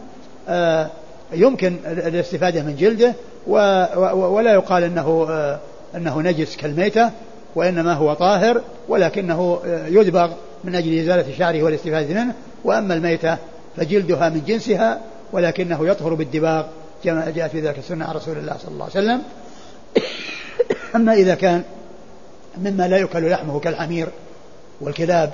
[1.32, 3.14] يمكن الاستفادة من جلده
[3.46, 5.28] ولا يقال أنه
[5.96, 7.10] أنه نجس كالميتة
[7.54, 10.30] وإنما هو طاهر ولكنه يدبغ
[10.64, 12.34] من أجل إزالة شعره والاستفادة منه.
[12.64, 13.36] وأما الميتة
[13.76, 15.00] فجلدها من جنسها
[15.32, 16.64] ولكنه يطهر بالدباغ
[17.04, 19.22] كما جاء في ذلك السنة عن رسول الله صلى الله عليه وسلم.
[20.94, 21.62] أما إذا كان
[22.58, 24.08] مما لا يؤكل لحمه كالحمير
[24.80, 25.32] والكلاب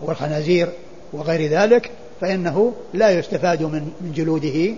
[0.00, 0.68] والخنازير
[1.12, 1.90] وغير ذلك
[2.20, 4.74] فإنه لا يستفاد من جلوده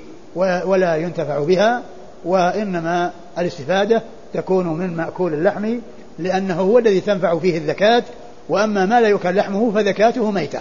[0.65, 1.83] ولا ينتفع بها
[2.25, 4.03] وإنما الاستفادة
[4.35, 5.79] تكون من مأكول اللحم
[6.19, 8.03] لأنه هو الذي تنفع فيه الزكاة
[8.49, 10.61] وأما ما لا يؤكل لحمه فذكاته ميتة.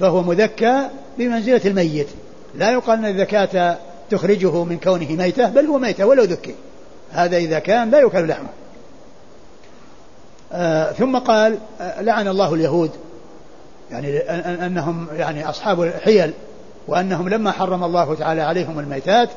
[0.00, 2.08] فهو مذكى بمنزلة الميت.
[2.54, 3.76] لا يقال أن الزكاة
[4.10, 6.54] تخرجه من كونه ميتة بل هو ميتة ولو ذكي.
[7.12, 8.48] هذا إذا كان لا يؤكل لحمه.
[10.52, 12.90] آه ثم قال آه لعن الله اليهود.
[13.90, 14.18] يعني
[14.66, 16.32] أنهم يعني أصحاب الحيل
[16.88, 19.28] وأنهم لما حرم الله تعالى عليهم الميتات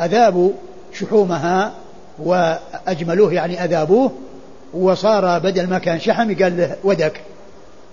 [0.00, 0.52] أذابوا
[0.92, 1.72] شحومها
[2.18, 4.12] وأجملوه يعني أذابوه
[4.74, 7.20] وصار بدل ما كان شحم قال له ودك.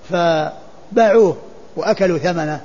[0.09, 1.37] فباعوه
[1.75, 2.61] وأكلوا ثمنه.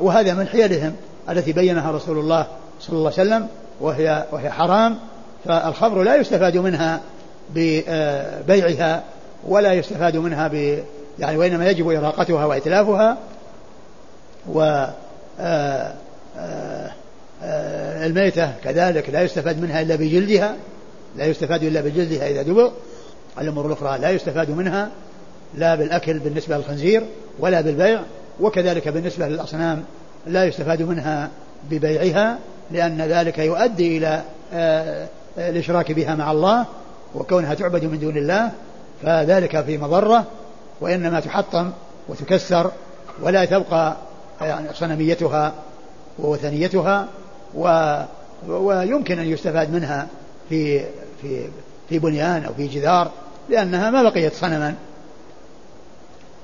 [0.00, 0.94] وهذا من حيلهم
[1.30, 2.46] التي بينها رسول الله
[2.80, 3.48] صلى الله عليه وسلم
[3.80, 4.98] وهي وهي حرام.
[5.44, 7.00] فالخمر لا يستفاد منها
[7.54, 9.02] ببيعها
[9.48, 10.82] ولا يستفاد منها ب
[11.18, 13.18] يعني وإنما يجب إراقتها وإتلافها
[14.48, 14.86] و
[15.40, 15.94] آه،
[16.38, 16.90] آه،
[17.42, 20.56] آه، الميتة كذلك لا يستفاد منها إلا بجلدها
[21.16, 22.70] لا يستفاد إلا بجلدها إذا دبغ.
[23.40, 24.90] الأمور الأخرى لا يستفاد منها
[25.54, 27.02] لا بالأكل بالنسبة للخنزير
[27.38, 28.00] ولا بالبيع
[28.40, 29.84] وكذلك بالنسبة للأصنام
[30.26, 31.30] لا يستفاد منها
[31.70, 32.38] ببيعها
[32.70, 34.22] لأن ذلك يؤدي إلى
[35.38, 36.66] الإشراك بها مع الله
[37.14, 38.50] وكونها تعبد من دون الله
[39.02, 40.24] فذلك في مضرة
[40.80, 41.70] وإنما تحطم
[42.08, 42.70] وتكسر
[43.22, 43.96] ولا تبقى
[44.40, 45.52] يعني صنميتها
[46.18, 47.06] ووثنيتها
[47.54, 47.94] و
[48.48, 50.06] ويمكن أن يستفاد منها
[50.48, 50.84] في
[51.22, 51.44] في
[51.88, 53.10] في بنيان أو في جدار
[53.48, 54.74] لأنها ما بقيت صنما.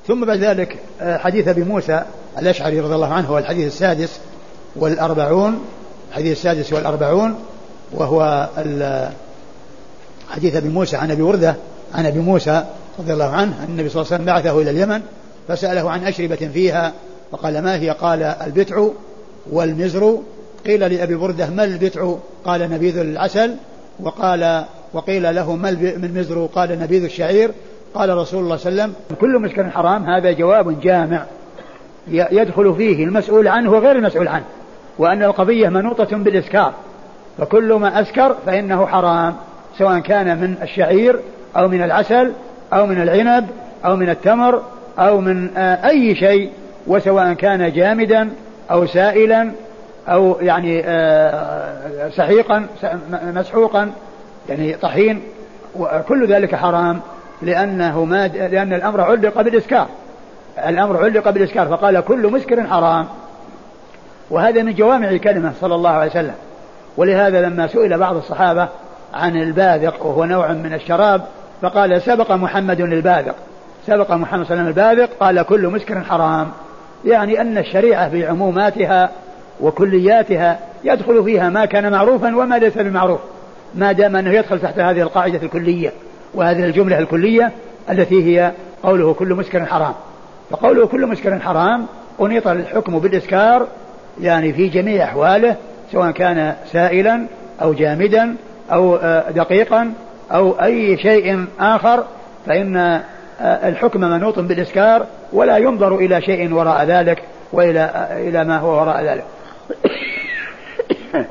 [0.09, 2.03] ثم بعد ذلك آه، حديث أبي موسى
[2.39, 4.21] الأشعري رضي الله عنه هو الحديث السادس
[4.77, 5.65] والأربعون
[6.11, 7.39] الحديث السادس والأربعون
[7.93, 8.49] وهو
[10.31, 11.57] حديث أبي موسى عن أبي وردة
[11.95, 12.65] عن أبي موسى
[12.99, 15.03] رضي الله عنه أن النبي صلى الله عليه وسلم بعثه إلى اليمن
[15.49, 16.93] فسأله عن أشربة فيها
[17.33, 18.89] فقال ما هي؟ قال البتع
[19.53, 20.19] والمزر.
[20.67, 22.15] قيل لأبي بردة ما البتع؟
[22.45, 23.55] قال نبيذ العسل.
[24.01, 27.51] وقال وقيل له ما المزر؟ قال نبيذ الشعير.
[27.95, 31.25] قال رسول الله صلى الله عليه وسلم كل مسكر حرام هذا جواب جامع.
[32.11, 34.45] يدخل فيه المسؤول عنه وغير المسؤول عنه
[34.99, 36.75] وأن القضية منوطة بالإسكار
[37.39, 39.35] فكل ما أسكر فإنه حرام
[39.79, 41.21] سواء كان من الشعير
[41.57, 42.33] أو من العسل
[42.73, 43.47] أو من العنب
[43.85, 44.63] أو من التمر
[44.99, 46.51] أو من آه، أي شيء
[46.87, 48.31] وسواء كان جامدا
[48.71, 49.51] أو سائلا
[50.09, 52.67] أو يعني آه، سحيقا
[53.13, 53.91] مسحوقا
[54.49, 55.23] يعني طحين
[55.77, 57.01] وكل ذلك حرام
[57.43, 59.87] لأنه ما لأن الأمر علق بالإسكار.
[60.69, 63.07] الأمر علق بالإسكار فقال كل مسكر حرام.
[64.31, 66.35] وهذا من جوامع كلمة صلى الله عليه وسلم.
[66.99, 68.69] ولهذا لما سئل بعض الصحابة
[69.15, 71.23] عن الباذق وهو نوع من الشراب
[71.63, 73.35] فقال سبق محمد الباذق
[73.87, 76.49] سبق محمد صلى الله عليه وسلم الباذق قال كل مسكر حرام.
[77.05, 79.11] يعني أن الشريعة في عموماتها
[79.61, 83.21] وكلياتها يدخل فيها ما كان معروفا وما ليس بمعروف.
[83.75, 85.93] ما دام أنه يدخل تحت هذه القاعدة الكلية
[86.35, 87.53] وهذه الجملة الكلية
[87.91, 89.95] التي هي قوله كل مسكر حرام.
[90.51, 91.87] فقوله كل مسكر حرام
[92.21, 93.67] أنيط الحكم بالإسكار
[94.21, 95.57] يعني في جميع أحواله
[95.93, 97.27] سواء كان سائلا
[97.63, 98.37] أو جامدا
[98.73, 99.93] أو آه، دقيقا
[100.33, 102.05] أو أي شيء آخر
[102.47, 107.23] فإن آه، الحكم منوط بالإسكار ولا ينظر إلى شيء وراء ذلك
[107.53, 109.25] وإلى آه، إلى ما هو وراء ذلك.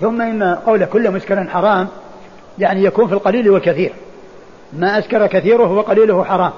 [0.00, 1.88] ثم إن قول كل مسكر حرام
[2.58, 3.92] يعني يكون في القليل والكثير.
[4.72, 6.52] ما أسكر كثيره وقليله حرام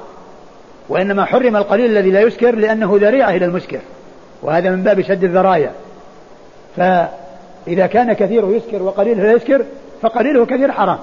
[0.88, 3.80] وإنما حرم القليل الذي لا يسكر لأنه ذريعة إلى المسكر.
[4.42, 5.72] وهذا من باب شد الذرايا.
[6.76, 9.64] فإذا كان كثيره يسكر وقليله لا يسكر
[10.02, 10.98] فقليله كثير حرام.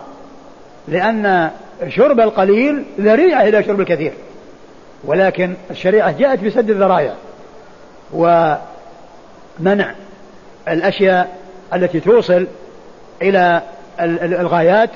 [0.87, 1.49] لأن
[1.87, 4.13] شرب القليل ذريعة إلى شرب الكثير.
[5.03, 7.13] ولكن الشريعة جاءت بسد الذرائع
[8.13, 9.95] ومنع
[10.67, 11.37] الأشياء
[11.73, 12.47] التي توصل
[13.21, 13.61] إلى
[13.99, 14.89] الغايات.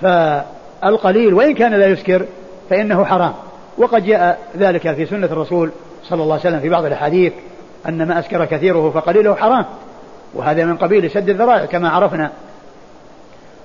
[0.00, 2.26] فالقليل وإن كان لا يسكر
[2.70, 3.32] فإنه حرام.
[3.78, 5.70] وقد جاء ذلك في سنة الرسول
[6.04, 7.32] صلى الله عليه وسلم في بعض الأحاديث.
[7.88, 9.64] أن ما أسكر كثيره فقليله حرام.
[10.34, 12.30] وهذا من قبيل سد الذرائع كما عرفنا.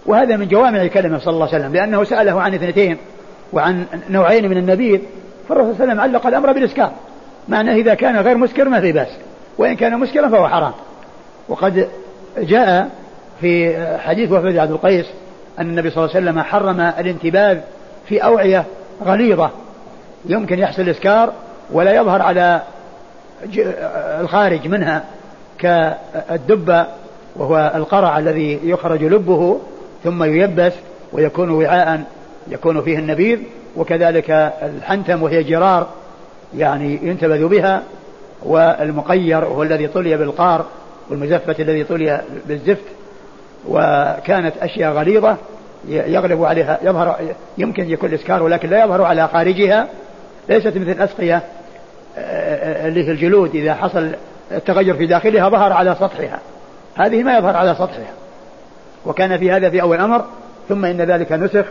[0.06, 2.98] وهذا من جوامع كلمة صلى الله عليه وسلم لأنه سأله عن اثنتين
[3.54, 5.02] وعن نوعين من النبيذ
[5.50, 6.92] فالرسول صلى الله عليه وسلم علق الأمر بالإسكار.
[7.50, 9.10] معناه إذا كان غير مسكر ما في بأس
[9.58, 10.74] وإن كان مسكرا فهو حرام.
[11.50, 11.88] وقد
[12.38, 12.90] جاء
[13.42, 15.06] في حديث وفد عبد القيس
[15.60, 17.58] أن النبي صلى الله عليه وسلم حرم الانتباذ
[18.08, 18.66] في أوعية
[19.06, 19.50] غليظة.
[20.26, 21.34] يمكن يحصل إسكار
[21.72, 22.62] ولا يظهر على
[24.22, 25.04] الخارج منها
[25.60, 26.86] كالدبة
[27.36, 29.60] وهو القرع الذي يخرج لبه
[30.04, 30.74] ثم ييبس
[31.14, 32.04] ويكون وعاء
[32.48, 33.40] يكون فيه النبيذ
[33.78, 34.30] وكذلك
[34.62, 35.88] الحنتم وهي جرار
[36.58, 37.84] يعني ينتبذ بها
[38.44, 40.66] والمقير وهو الذي طلي بالقار
[41.10, 42.86] والمزفة الذي طلي بالزفت
[43.68, 45.38] وكانت أشياء غليظة
[45.90, 47.20] يغلب عليها يظهر
[47.58, 49.88] يمكن يكون إسكار ولكن لا يظهر على خارجها
[50.50, 51.44] ليست مثل الأسقية
[52.18, 54.12] اللي في الجلود إذا حصل
[54.52, 56.40] التغير في داخلها ظهر على سطحها.
[56.96, 58.14] هذه ما يظهر على سطحها.
[59.06, 60.26] وكان في هذا في أول أمر
[60.70, 61.66] ثم إن ذلك نسخ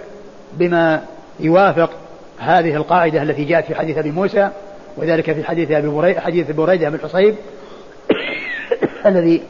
[0.53, 1.03] بما
[1.41, 1.91] يوافق
[2.38, 4.51] هذه القاعدة التي جاءت في حديث أبي موسى
[4.97, 7.34] وذلك في حديث أبي بريدة حديث بريدة بن الحصيب
[9.07, 9.43] الذي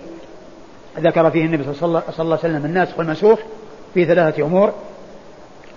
[0.99, 3.39] ذكر فيه النبي صلى الله عليه وسلم الناسخ والمنسوخ
[3.95, 4.73] في ثلاثة أمور.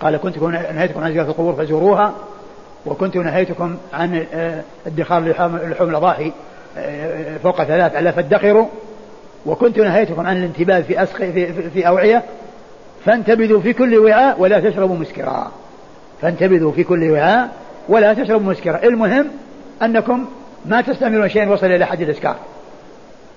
[0.00, 2.14] قال كنت نهيتكم عن زيارة القبور فزوروها.
[2.86, 5.28] وكنت نهيتكم عن آه، ادخار
[5.70, 6.32] لحوم الأضاحي
[6.78, 8.66] آه، فوق ثلاث ألا فادخروا.
[9.46, 12.22] وكنت نهيتكم عن الانتباه في أسخ في, في أوعية.
[13.04, 15.52] فانتبذوا في كل وعاء ولا تشربوا مسكرا.
[16.22, 17.48] فانتبذوا في كل وعاء
[17.88, 18.80] ولا تشربوا مسكرا.
[18.84, 19.26] المهم
[19.82, 20.26] أنكم
[20.66, 22.36] ما تستعملون شيئا وصل إلى حد الإسكار.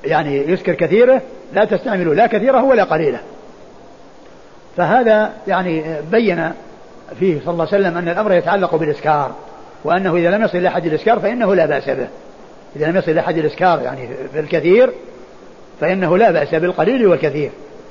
[0.06, 1.22] يعني يسكر كثيره
[1.54, 3.20] لا تستعملوا لا كثيره ولا قليله.
[4.78, 6.52] فهذا يعني بين
[7.20, 9.32] فيه صلى الله عليه وسلم أن الأمر يتعلق بالإسكار
[9.84, 12.08] وأنه إذا لم يصل إلى حد الإسكار فإنه لا بأس به.
[12.76, 14.90] إذا لم يصل إلى حد الإسكار يعني في الكثير
[15.82, 17.50] فإنه لا بأس بالقليل والكثير.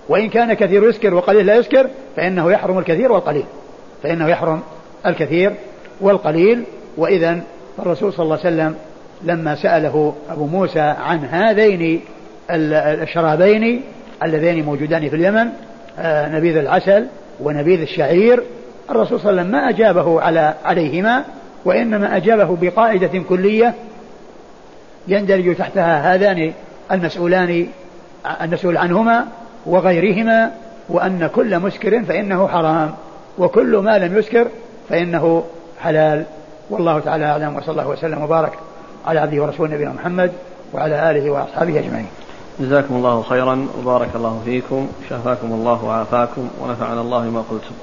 [0.08, 3.44] وإن كان كثير يسكر وقليل لا يسكر فإنه يحرم الكثير والقليل.
[4.02, 4.60] فإنه يحرم
[5.06, 5.54] الكثير
[6.00, 6.64] والقليل.
[6.96, 7.40] وإذا
[7.78, 8.76] الرسول صلى الله عليه وسلم
[9.22, 12.00] لما سأله أبو موسى عن هذين
[12.50, 13.82] الشرابين
[14.22, 15.48] اللذين موجودان في اليمن
[15.98, 17.06] آه، نبيذ العسل
[17.40, 18.42] ونبيذ الشعير
[18.90, 21.24] الرسول صلى الله عليه وسلم ما أجابه على عليهما
[21.64, 23.74] وإنما أجابه بقاعدة كلية
[25.08, 26.52] يندرج تحتها هذان
[26.92, 27.66] المسؤولان
[28.42, 29.26] المسؤول عنهما
[29.66, 30.50] وغيرهما
[30.88, 32.94] وأن كل مسكر فإنه حرام
[33.38, 34.46] وكل ما لم يسكر
[34.88, 35.44] فإنه
[35.80, 36.24] حلال.
[36.70, 38.52] والله تعالى أعلم وصلى الله وسلم وبارك
[39.06, 40.32] على عبده ورسوله نبينا محمد
[40.72, 42.06] وعلى آله وأصحابه أجمعين.
[42.60, 47.74] جزاكم الله خيرا وبارك الله فيكم شفاكم الله وعافاكم ونفعنا الله ما قلتم.